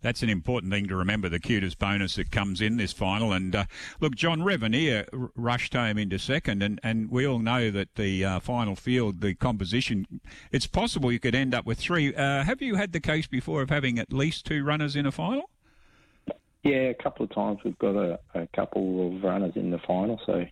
[0.00, 1.28] that's an important thing to remember.
[1.28, 3.64] The QTIS bonus that comes in this final, and uh,
[4.00, 8.40] look, John Revenier rushed home into second, and, and we all know that the uh,
[8.40, 10.06] final field, the composition,
[10.52, 12.14] it's possible you could end up with three.
[12.14, 15.12] Uh, have you had the case before of having at least two runners in a
[15.12, 15.50] final?
[16.62, 20.20] Yeah, a couple of times we've got a, a couple of runners in the final,
[20.26, 20.44] so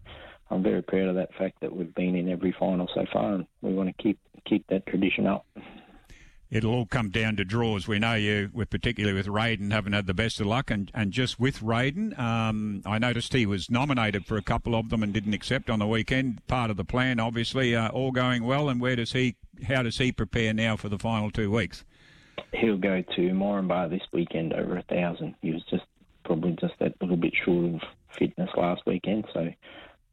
[0.51, 3.47] I'm very proud of that fact that we've been in every final so far, and
[3.63, 5.45] we want to keep keep that tradition up
[6.51, 7.89] it'll all come down to draws.
[7.89, 11.13] We know you, with particularly with Raiden, haven't had the best of luck, and, and
[11.13, 15.13] just with Raiden, um, I noticed he was nominated for a couple of them and
[15.13, 16.47] didn't accept on the weekend.
[16.47, 18.69] Part of the plan, obviously, uh, all going well.
[18.69, 19.37] And where does he?
[19.67, 21.85] How does he prepare now for the final two weeks?
[22.53, 25.35] He'll go to Moranbah this weekend over a thousand.
[25.43, 25.85] He was just
[26.25, 27.81] probably just that little bit short of
[28.19, 29.49] fitness last weekend, so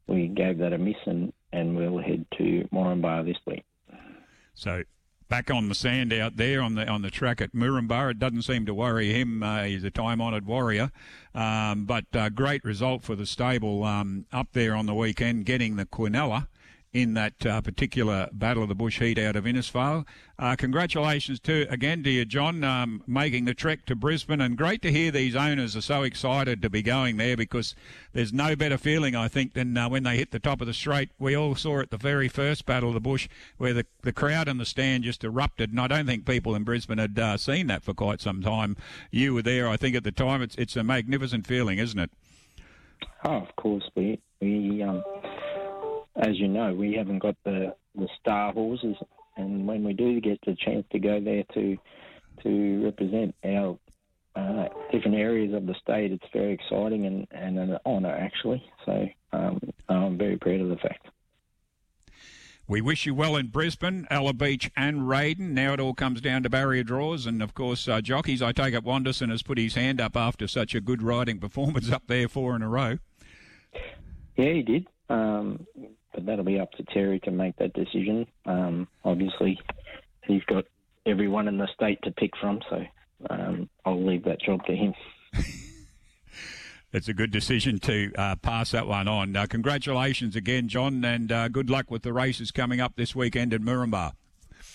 [0.06, 3.64] we gave that a miss, and and we'll head to Moranbah this week.
[4.54, 4.82] So
[5.28, 8.12] back on the sand out there on the on the track at Moranbah.
[8.12, 9.42] It doesn't seem to worry him.
[9.42, 10.90] Uh, he's a time-honoured warrior,
[11.34, 15.76] um, but uh, great result for the stable um, up there on the weekend, getting
[15.76, 16.48] the Quinella
[16.94, 20.06] in that uh, particular Battle of the Bush heat out of Innisfail.
[20.38, 24.80] Uh, congratulations to again to you, John, um, making the trek to Brisbane, and great
[24.82, 27.74] to hear these owners are so excited to be going there because
[28.12, 30.74] there's no better feeling, I think, than uh, when they hit the top of the
[30.74, 31.10] straight.
[31.18, 33.28] We all saw it the very first Battle of the Bush
[33.58, 36.62] where the, the crowd in the stand just erupted, and I don't think people in
[36.62, 38.76] Brisbane had uh, seen that for quite some time.
[39.10, 40.42] You were there, I think, at the time.
[40.42, 42.10] It's it's a magnificent feeling, isn't it?
[43.24, 45.02] Oh, of course, we we um
[46.16, 48.96] as you know, we haven't got the, the star horses,
[49.36, 51.76] and when we do get the chance to go there to
[52.42, 53.78] to represent our
[54.34, 58.62] uh, different areas of the state, it's very exciting and, and an honour actually.
[58.84, 61.06] So um, I'm very proud of the fact.
[62.66, 65.50] We wish you well in Brisbane, Ella Beach, and Raiden.
[65.50, 68.40] Now it all comes down to barrier draws, and of course, uh, jockeys.
[68.40, 71.92] I take it Wanderson has put his hand up after such a good riding performance
[71.92, 72.98] up there, four in a row.
[74.36, 74.86] Yeah, he did.
[75.10, 75.66] Um,
[76.14, 78.26] but that'll be up to Terry to make that decision.
[78.46, 79.60] Um, obviously,
[80.26, 80.64] he's got
[81.06, 82.82] everyone in the state to pick from, so
[83.30, 84.94] um, I'll leave that job to him.
[86.92, 89.36] it's a good decision to uh, pass that one on.
[89.36, 93.52] Uh, congratulations again, John, and uh, good luck with the races coming up this weekend
[93.52, 94.12] in Moranbah.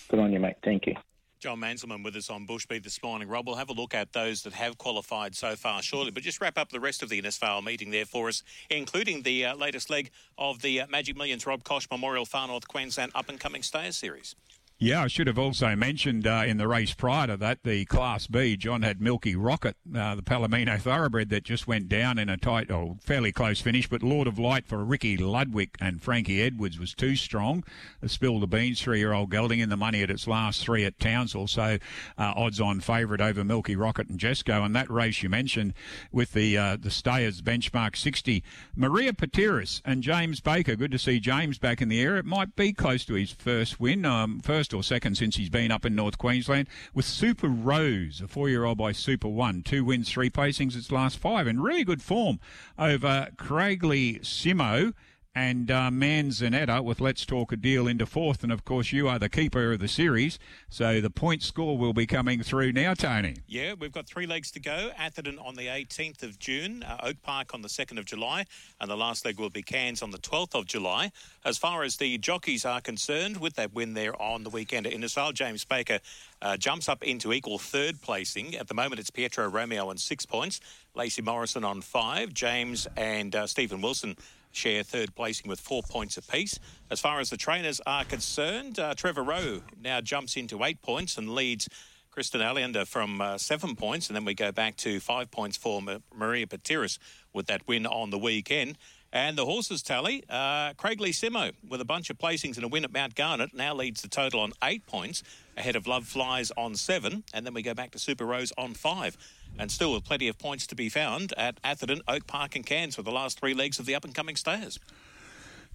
[0.08, 0.56] Good on you, mate.
[0.62, 0.94] Thank you.
[1.40, 3.26] John Manselman with us on Bushbeat this morning.
[3.26, 6.38] Rob, we'll have a look at those that have qualified so far shortly, but just
[6.38, 9.88] wrap up the rest of the Innisfail meeting there for us, including the uh, latest
[9.88, 13.62] leg of the uh, Magic Millions Rob Koch Memorial Far North Queensland Up and Coming
[13.62, 14.36] Stayers Series.
[14.82, 18.26] Yeah, I should have also mentioned uh, in the race prior to that, the Class
[18.26, 22.38] B, John had Milky Rocket, uh, the Palomino thoroughbred that just went down in a
[22.38, 23.90] tight, or fairly close finish.
[23.90, 27.62] But Lord of Light for Ricky Ludwig and Frankie Edwards was too strong.
[28.00, 31.48] The Spill the Beans three-year-old gelding in the money at its last three at Townsville,
[31.48, 31.76] so
[32.16, 34.64] uh, odds-on favourite over Milky Rocket and Jesco.
[34.64, 35.74] And that race you mentioned
[36.10, 38.42] with the uh, the Stayers benchmark 60,
[38.74, 40.74] Maria Patiris and James Baker.
[40.74, 42.16] Good to see James back in the air.
[42.16, 45.50] It might be close to his first win, um, first first or second since he's
[45.50, 46.68] been up in North Queensland.
[46.94, 51.48] With Super Rose, a four-year-old by Super One, two wins, three placings its last five,
[51.48, 52.38] in really good form
[52.78, 54.92] over Craigley Simo
[55.34, 58.42] and uh, Manzanetta with Let's Talk a Deal into fourth.
[58.42, 60.38] And of course, you are the keeper of the series,
[60.68, 63.36] so the point score will be coming through now, Tony.
[63.46, 64.90] Yeah, we've got three legs to go.
[64.98, 68.44] Atherton on the 18th of June, uh, Oak Park on the 2nd of July,
[68.80, 71.12] and the last leg will be Cairns on the 12th of July.
[71.44, 74.92] As far as the jockeys are concerned, with that win there on the weekend at
[74.92, 76.00] Innisfail, James Baker
[76.42, 78.56] uh, jumps up into equal third placing.
[78.56, 80.60] At the moment, it's Pietro Romeo on six points,
[80.94, 84.16] Lacey Morrison on five, James and uh, Stephen Wilson
[84.52, 86.58] share third placing with four points apiece.
[86.90, 91.16] As far as the trainers are concerned, uh, Trevor Rowe now jumps into eight points
[91.16, 91.68] and leads
[92.10, 94.08] Kristen Allender from uh, seven points.
[94.08, 96.98] And then we go back to five points for Ma- Maria Patiris
[97.32, 98.76] with that win on the weekend.
[99.12, 102.68] And the horses tally, uh, Craig Lee Simo with a bunch of placings and a
[102.68, 105.22] win at Mount Garnet now leads the total on eight points
[105.60, 107.22] ahead of Love Flies on seven.
[107.32, 109.16] And then we go back to Super Rose on five
[109.58, 112.96] and still with plenty of points to be found at Atherton, Oak Park, and Cairns
[112.96, 114.80] for the last three legs of the up and coming stayers.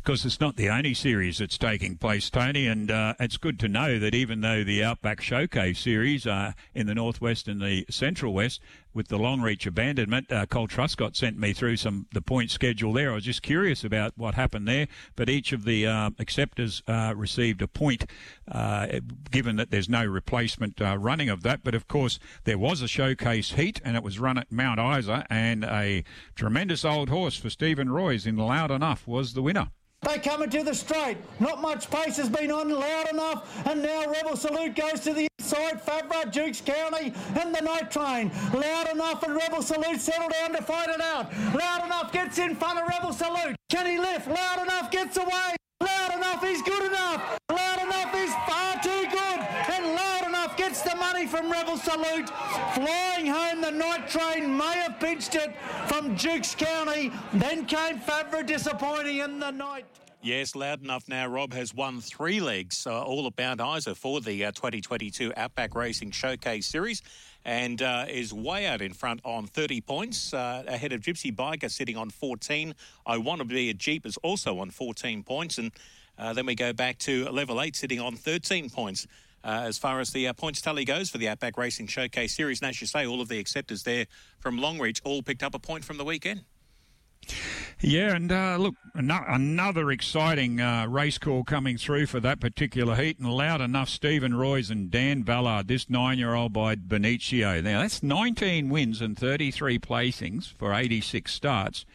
[0.04, 3.68] Because it's not the only series that's taking place, Tony, and uh, it's good to
[3.68, 8.32] know that even though the Outback Showcase series are in the northwest and the central
[8.32, 8.62] west,
[8.96, 13.12] with the Longreach abandonment, uh, Cole Truscott sent me through some the point schedule there.
[13.12, 17.14] I was just curious about what happened there, but each of the uh, acceptors uh,
[17.16, 18.10] received a point,
[18.50, 18.88] uh,
[19.30, 21.64] given that there's no replacement uh, running of that.
[21.64, 25.26] But of course, there was a showcase heat, and it was run at Mount Isa,
[25.30, 26.04] and a
[26.36, 29.72] tremendous old horse for Stephen Royce in Loud Enough was the winner.
[30.06, 31.18] They come into the straight.
[31.40, 33.66] Not much pace has been on loud enough.
[33.66, 35.82] And now Rebel Salute goes to the inside.
[35.82, 38.32] Favre, Dukes County, and the night train.
[38.54, 41.32] Loud enough and Rebel Salute settle down to fight it out.
[41.54, 43.56] Loud enough gets in front of Rebel Salute.
[43.70, 44.28] Can he lift?
[44.28, 45.56] Loud enough gets away.
[45.82, 47.38] Loud enough is good enough.
[47.52, 49.40] Loud enough is far too good.
[49.74, 52.30] And loud enough gets the money from Rebel Salute.
[52.74, 55.56] Flying home, the night train may have pinched it
[55.88, 57.12] from Dukes County.
[57.34, 59.86] Then came Favre disappointing in the night.
[60.22, 61.28] Yes, loud enough now.
[61.28, 65.76] Rob has won three legs, uh, all at Mount Isa for the uh, 2022 Outback
[65.76, 67.04] Racing Showcase Series
[67.46, 71.70] and uh, is way out in front on 30 points, uh, ahead of Gypsy Biker
[71.70, 72.74] sitting on 14.
[73.06, 75.72] I Want to Be a Jeep is also on 14 points, and
[76.18, 79.06] uh, then we go back to level 8 sitting on 13 points.
[79.44, 82.62] Uh, as far as the uh, points tally goes for the Outback Racing Showcase Series,
[82.62, 84.08] and as you say, all of the acceptors there
[84.40, 86.44] from Longreach all picked up a point from the weekend.
[87.82, 93.20] Yeah, and uh, look, another exciting uh, race call coming through for that particular heat,
[93.20, 97.62] and loud enough, Stephen Royce and Dan Ballard, this nine-year-old by Benicio.
[97.62, 101.86] Now that's 19 wins and 33 placings for 86 starts,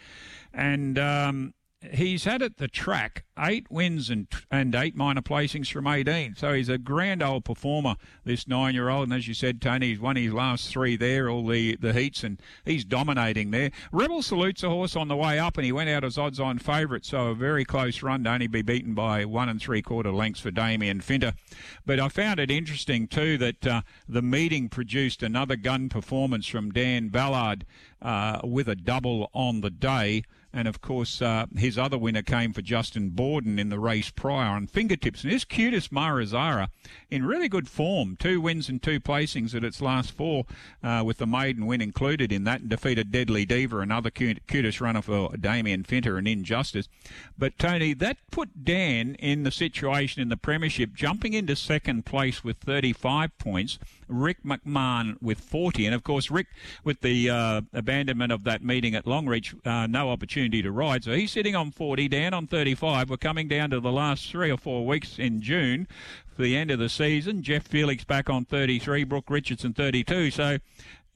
[0.53, 1.55] and um,
[1.93, 6.35] he's had at the track eight wins and and eight minor placings from 18.
[6.37, 9.05] So he's a grand old performer, this nine year old.
[9.05, 12.23] And as you said, Tony, he's won his last three there, all the, the heats,
[12.23, 13.71] and he's dominating there.
[13.93, 16.59] Rebel salutes a horse on the way up, and he went out as odds on
[16.59, 17.05] favourite.
[17.05, 20.41] So a very close run to only be beaten by one and three quarter lengths
[20.41, 21.35] for Damien Finter.
[21.87, 26.71] But I found it interesting too that uh, the meeting produced another gun performance from
[26.71, 27.65] Dan Ballard
[28.03, 30.23] uh, with a double on the day.
[30.53, 34.49] And of course, uh, his other winner came for Justin Borden in the race prior
[34.49, 35.23] on fingertips.
[35.23, 36.69] And his cutest Marizara
[37.09, 38.17] in really good form.
[38.17, 40.47] Two wins and two placings at its last four,
[40.83, 44.81] uh, with the maiden win included in that, and defeated Deadly Diva, another cute, cutest
[44.81, 46.89] runner for Damien Finter and Injustice.
[47.39, 52.43] But Tony, that put Dan in the situation in the Premiership, jumping into second place
[52.43, 53.79] with 35 points.
[54.11, 55.87] Rick McMahon with 40.
[55.87, 56.49] And of course, Rick,
[56.85, 57.61] with the uh,
[57.91, 61.03] abandonment of that meeting at Longreach, uh, no opportunity to ride.
[61.03, 63.11] So he's sitting on 40, Dan on 35.
[63.11, 65.89] We're coming down to the last three or four weeks in June
[66.37, 67.43] for the end of the season.
[67.43, 70.31] Jeff Felix back on 33, Brooke Richardson 32.
[70.31, 70.59] So.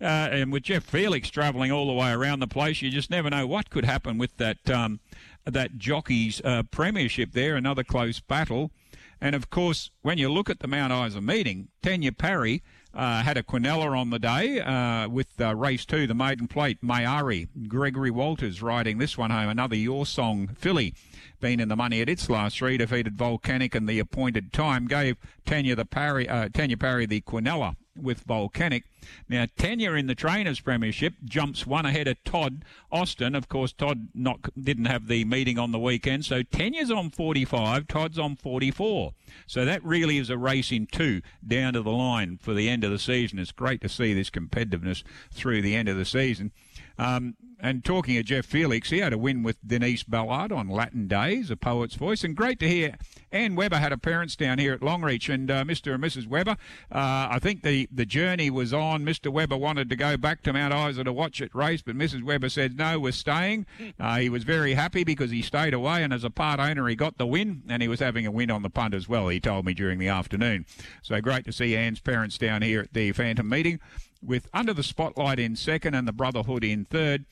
[0.00, 3.30] Uh, and with Jeff Felix travelling all the way around the place, you just never
[3.30, 4.98] know what could happen with that um,
[5.44, 7.54] that jockey's uh, premiership there.
[7.54, 8.72] Another close battle,
[9.20, 12.60] and of course, when you look at the Mount Isa meeting, Tanya Parry
[12.94, 16.78] uh, had a Quinella on the day uh, with uh, race two, the maiden plate.
[16.82, 19.48] Mayari, Gregory Walters riding this one home.
[19.48, 20.94] Another Your Song filly,
[21.40, 24.86] been in the money at its last three, defeated Volcanic and the appointed time.
[24.86, 28.84] Gave Tanya the Parry, uh, Tanya Parry the Quinella with Volcanic.
[29.28, 33.34] Now, Tanya in the Trainers Premiership jumps one ahead of Todd Austin.
[33.34, 37.86] Of course, Todd not didn't have the meeting on the weekend, so Tanya's on 45,
[37.86, 39.12] Todd's on 44.
[39.46, 42.84] So that really is a race in two down to the line for the end
[42.84, 43.38] of the season.
[43.38, 45.02] It's great to see this competitiveness
[45.32, 46.52] through the end of the season.
[46.98, 51.08] Um, and talking of Jeff Felix, he had a win with Denise Ballard on Latin
[51.08, 52.96] Days, a poet's voice, and great to hear.
[53.32, 55.94] Anne Webber had a parents down here at Longreach, and uh, Mr.
[55.94, 56.26] and Mrs.
[56.26, 56.56] Webber,
[56.92, 59.04] uh, I think the, the journey was on.
[59.04, 59.32] Mr.
[59.32, 62.22] Webber wanted to go back to Mount Isa to watch it race, but Mrs.
[62.22, 63.64] Webber said no, we're staying.
[63.98, 66.94] Uh, he was very happy because he stayed away, and as a part owner, he
[66.94, 69.28] got the win, and he was having a win on the punt as well.
[69.28, 70.66] He told me during the afternoon.
[71.02, 73.80] So great to see Anne's parents down here at the Phantom meeting
[74.26, 77.24] with Under the Spotlight in second and the Brotherhood in third.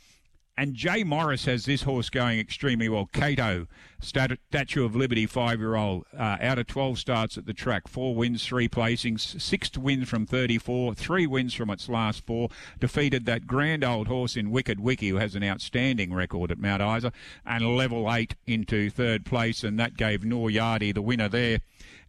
[0.55, 3.09] And Jay Morris has this horse going extremely well.
[3.11, 3.67] Cato,
[4.01, 8.15] Statue of Liberty, five year old, uh, out of 12 starts at the track, four
[8.15, 12.51] wins, three placings, sixth win from 34, three wins from its last four.
[12.79, 16.83] Defeated that grand old horse in Wicked Wiki, who has an outstanding record at Mount
[16.83, 17.13] Isa,
[17.47, 19.65] and level eight into third place.
[19.65, 21.61] And that gave Noor Yardi the winner there.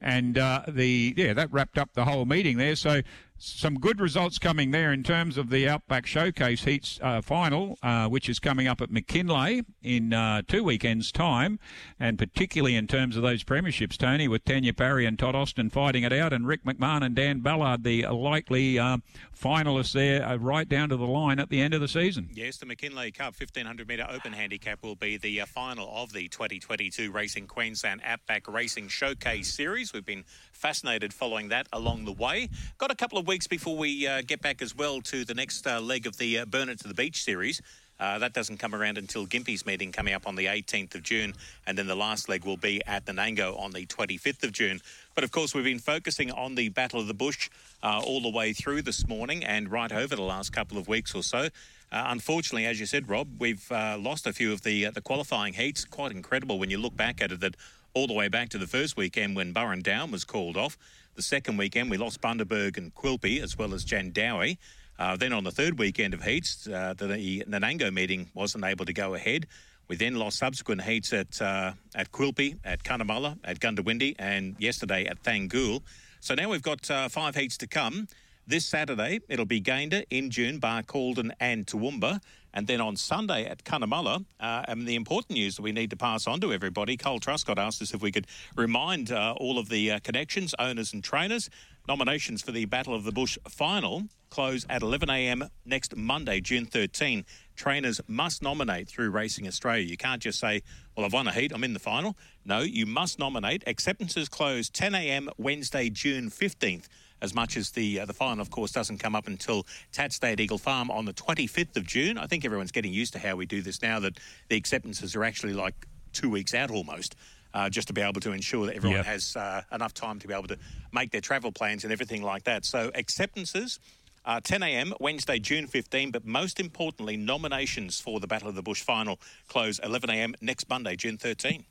[0.02, 2.76] And uh, the yeah, that wrapped up the whole meeting there.
[2.76, 3.04] So
[3.44, 8.08] some good results coming there in terms of the Outback Showcase Heats uh, final, uh,
[8.08, 11.60] which is coming up at McKinlay in uh, two weekends' time,
[12.00, 16.04] and particularly in terms of those premierships, Tony, with Tanya Parry and Todd Austin fighting
[16.04, 18.98] it out, and Rick McMahon and Dan Ballard, the likely uh,
[19.38, 22.30] finalists there, uh, right down to the line at the end of the season.
[22.34, 26.30] Yes, the McKinlay Cup 1500 metre open handicap will be the uh, final of the
[26.30, 29.92] 2022 Racing Queensland Outback Racing Showcase Series.
[29.92, 30.24] We've been
[30.64, 32.48] fascinated following that along the way.
[32.78, 35.68] Got a couple of weeks before we uh, get back as well to the next
[35.68, 37.62] uh, leg of the uh, Burnett to the Beach series.
[38.00, 41.34] Uh, that doesn't come around until Gympie's meeting coming up on the 18th of June,
[41.68, 44.80] and then the last leg will be at Nanango on the 25th of June.
[45.16, 47.50] But of course, we've been focusing on the Battle of the Bush
[47.84, 51.14] uh, all the way through this morning and right over the last couple of weeks
[51.14, 51.50] or so.
[51.92, 55.02] Uh, unfortunately, as you said, Rob, we've uh, lost a few of the uh, the
[55.02, 55.84] qualifying heats.
[55.86, 57.42] Quite incredible when you look back at it.
[57.42, 57.56] That
[57.94, 60.78] all the way back to the first weekend when Burrandowan was called off.
[61.16, 64.58] The second weekend, we lost Bundaberg and Quilpie, as well as Jandowae.
[64.98, 68.86] Uh, then on the third weekend of heats, uh, the, the Nanango meeting wasn't able
[68.86, 69.48] to go ahead.
[69.88, 75.06] We then lost subsequent heats at uh, at Quilpie, at Cunnamulla, at Goondiwindi, and yesterday
[75.06, 75.82] at Thangool.
[76.20, 78.08] So now we've got uh, five heats to come.
[78.48, 82.22] This Saturday, it'll be Gayndah, Injune, Barcaldine, and Toowoomba.
[82.54, 85.96] And then on Sunday at Cunnamulla, uh, and the important news that we need to
[85.96, 89.70] pass on to everybody, Cole Truscott asked us if we could remind uh, all of
[89.70, 91.50] the uh, connections, owners, and trainers.
[91.88, 97.24] Nominations for the Battle of the Bush final close at 11am next Monday, June 13.
[97.56, 99.86] Trainers must nominate through Racing Australia.
[99.86, 100.64] You can't just say,
[100.96, 102.16] Well, I've won a heat, I'm in the final.
[102.44, 103.64] No, you must nominate.
[103.68, 106.88] Acceptances close 10am Wednesday, June 15th
[107.24, 110.40] as much as the uh, the final, of course, doesn't come up until Tatsday at
[110.40, 112.18] Eagle Farm on the 25th of June.
[112.18, 114.20] I think everyone's getting used to how we do this now that
[114.50, 115.74] the acceptances are actually like
[116.12, 117.16] two weeks out almost.
[117.56, 119.06] Uh, just to be able to ensure that everyone yep.
[119.06, 120.58] has uh, enough time to be able to
[120.92, 122.66] make their travel plans and everything like that.
[122.66, 123.80] So acceptances.
[124.26, 124.94] Uh, 10 a.m.
[125.02, 129.20] Wednesday, June 15, but most importantly, nominations for the Battle of the Bush final
[129.50, 130.34] close 11 a.m.
[130.42, 131.66] next Monday, June 13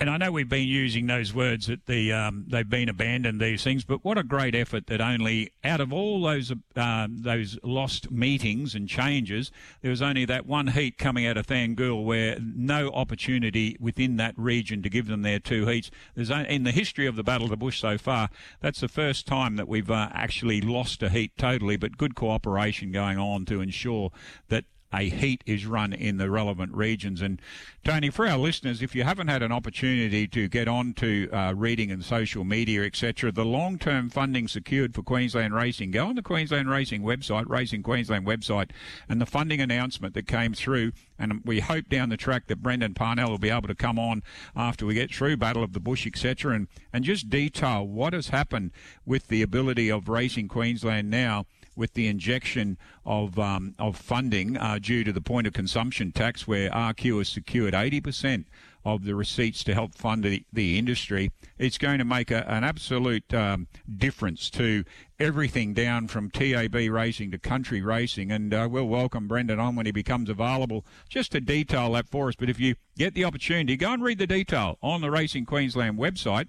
[0.00, 3.62] and I know we've been using those words that the um, they've been abandoned these
[3.62, 8.10] things, but what a great effort that only out of all those uh, those lost
[8.10, 12.88] meetings and changes, there was only that one heat coming out of Thangool where no
[12.88, 15.90] opportunity within that region to give them their two heats.
[16.14, 18.30] There's only, in the history of the Battle of the Bush so far,
[18.60, 22.90] that's the first time that we've uh, actually lost a heat totally, but good cooperation
[22.90, 24.12] going on to ensure
[24.48, 27.22] that a heat is run in the relevant regions.
[27.22, 27.40] And
[27.84, 31.52] Tony, for our listeners, if you haven't had an opportunity to get on to uh,
[31.56, 36.22] reading and social media, etc., the long-term funding secured for Queensland Racing, go on the
[36.22, 38.70] Queensland Racing website, Racing Queensland website,
[39.08, 40.92] and the funding announcement that came through.
[41.18, 44.22] And we hope down the track that Brendan Parnell will be able to come on
[44.56, 48.28] after we get through Battle of the Bush, etc., and, and just detail what has
[48.28, 48.72] happened
[49.06, 51.46] with the ability of Racing Queensland now
[51.76, 56.46] with the injection of um, of funding uh, due to the point of consumption tax,
[56.46, 58.44] where RQ has secured 80%
[58.84, 61.30] of the receipts to help fund the, the industry.
[61.58, 64.84] It's going to make a, an absolute um, difference to
[65.18, 68.32] everything down from TAB racing to country racing.
[68.32, 72.28] And uh, we'll welcome Brendan on when he becomes available just to detail that for
[72.28, 72.36] us.
[72.36, 75.98] But if you get the opportunity, go and read the detail on the Racing Queensland
[75.98, 76.48] website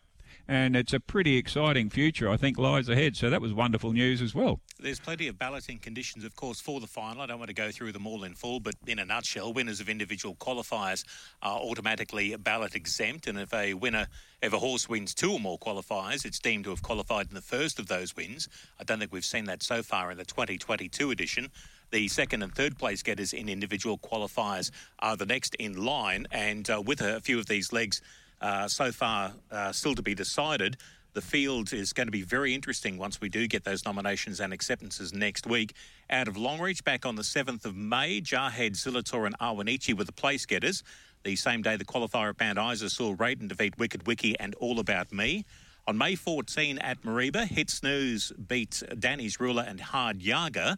[0.51, 3.15] and it's a pretty exciting future, I think, lies ahead.
[3.15, 4.59] So that was wonderful news as well.
[4.81, 7.21] There's plenty of balloting conditions, of course, for the final.
[7.21, 9.79] I don't want to go through them all in full, but in a nutshell, winners
[9.79, 11.05] of individual qualifiers
[11.41, 14.07] are automatically ballot exempt, and if a winner,
[14.41, 17.41] if a horse wins two or more qualifiers, it's deemed to have qualified in the
[17.41, 18.49] first of those wins.
[18.77, 21.49] I don't think we've seen that so far in the 2022 edition.
[21.91, 26.69] The second and third place getters in individual qualifiers are the next in line, and
[26.69, 28.01] uh, with a few of these legs
[28.41, 30.77] uh, so far uh, still to be decided.
[31.13, 34.53] The field is going to be very interesting once we do get those nominations and
[34.53, 35.73] acceptances next week.
[36.09, 40.13] Out of Longreach, back on the 7th of May, Jarhead, Zillitor, and Awanichi were the
[40.13, 40.83] place getters.
[41.23, 44.79] The same day, the qualifier at Mount Isa saw Raiden defeat Wicked Wiki and All
[44.79, 45.45] About Me.
[45.85, 50.77] On May 14 at Mareeba, Hit Snooze beat Danny's Ruler and Hard Yaga.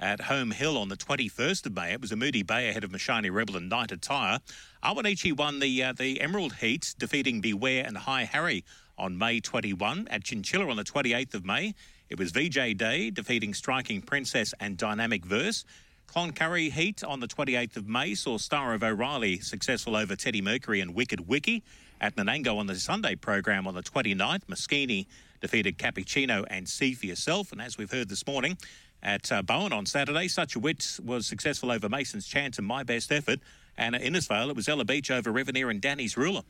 [0.00, 2.90] At Home Hill on the 21st of May, it was a Moody Bay ahead of
[2.90, 4.40] Mashani Rebel and Night Attire.
[4.82, 8.64] Awanichi won the uh, the Emerald Heat, defeating Beware and High Harry
[8.98, 10.08] on May 21.
[10.10, 11.74] At Chinchilla on the 28th of May,
[12.08, 15.64] it was VJ Day, defeating Striking Princess and Dynamic Verse.
[16.06, 20.80] Cloncurry Heat on the 28th of May saw Star of O'Reilly successful over Teddy Mercury
[20.80, 21.62] and Wicked Wiki.
[22.02, 25.06] At Nanango on the Sunday program on the 29th, Moschini
[25.40, 27.52] defeated Cappuccino and See for Yourself.
[27.52, 28.58] And as we've heard this morning,
[29.02, 32.82] at uh, Bowen on Saturday, Such a Wit was successful over Mason's Chance and My
[32.82, 33.40] Best Effort.
[33.76, 36.42] And at Innisfail, it was Ella Beach over Reveneer and Danny's Ruler.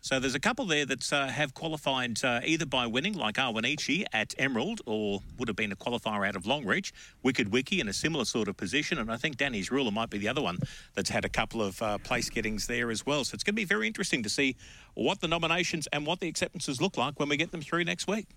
[0.00, 4.04] So there's a couple there that uh, have qualified uh, either by winning, like Awanichi
[4.12, 6.92] at Emerald, or would have been a qualifier out of Longreach.
[7.24, 10.18] Wicked Wiki in a similar sort of position, and I think Danny's Ruler might be
[10.18, 10.58] the other one
[10.94, 13.24] that's had a couple of uh, place gettings there as well.
[13.24, 14.56] So it's going to be very interesting to see
[14.94, 18.06] what the nominations and what the acceptances look like when we get them through next
[18.06, 18.28] week.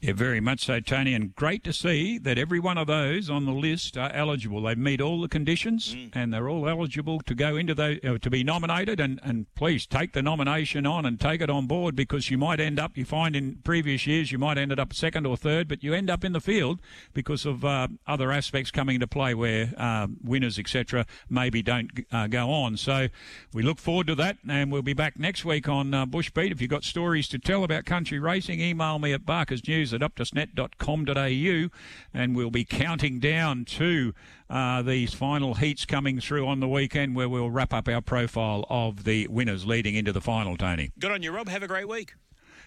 [0.00, 1.12] Yeah, very much so, Tony.
[1.12, 4.62] And great to see that every one of those on the list are eligible.
[4.62, 6.10] They meet all the conditions mm.
[6.14, 9.00] and they're all eligible to go into those, uh, to be nominated.
[9.00, 12.60] And, and please take the nomination on and take it on board because you might
[12.60, 15.82] end up, you find in previous years, you might end up second or third, but
[15.82, 16.78] you end up in the field
[17.12, 22.28] because of uh, other aspects coming into play where uh, winners, etc., maybe don't uh,
[22.28, 22.76] go on.
[22.76, 23.08] So
[23.52, 24.38] we look forward to that.
[24.48, 26.52] And we'll be back next week on uh, Bush Beat.
[26.52, 30.00] If you've got stories to tell about country racing, email me at Barker's News at
[30.00, 31.70] optusnet.com.au,
[32.14, 34.12] and we'll be counting down to
[34.50, 38.66] uh, these final heats coming through on the weekend, where we'll wrap up our profile
[38.68, 40.56] of the winners leading into the final.
[40.56, 41.48] Tony, good on you, Rob.
[41.48, 42.14] Have a great week.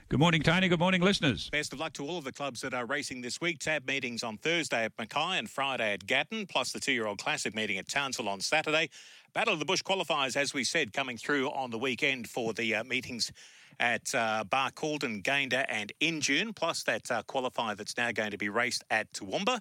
[0.09, 0.67] Good morning, Tony.
[0.67, 1.49] Good morning, listeners.
[1.51, 3.59] Best of luck to all of the clubs that are racing this week.
[3.59, 7.19] Tab meetings on Thursday at Mackay and Friday at Gatton, plus the two year old
[7.19, 8.89] classic meeting at Townsville on Saturday.
[9.33, 12.75] Battle of the Bush qualifiers, as we said, coming through on the weekend for the
[12.75, 13.31] uh, meetings
[13.79, 18.49] at uh, Barcaldine, Gayndah, and Injune, plus that uh, qualifier that's now going to be
[18.49, 19.59] raced at Toowoomba.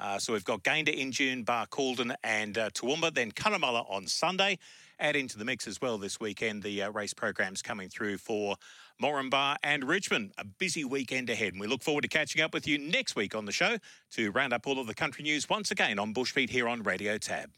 [0.00, 4.58] Uh, so we've got Gayndah, Injune, Barcaldine, and uh, Toowoomba, then Cunnamulla on Sunday.
[4.98, 8.56] Add into the mix as well this weekend the uh, race programs coming through for
[9.02, 10.32] Moranbah and Richmond.
[10.38, 13.34] A busy weekend ahead, and we look forward to catching up with you next week
[13.34, 13.76] on the show
[14.12, 17.18] to round up all of the country news once again on Bushbeat here on Radio
[17.18, 17.50] Tab.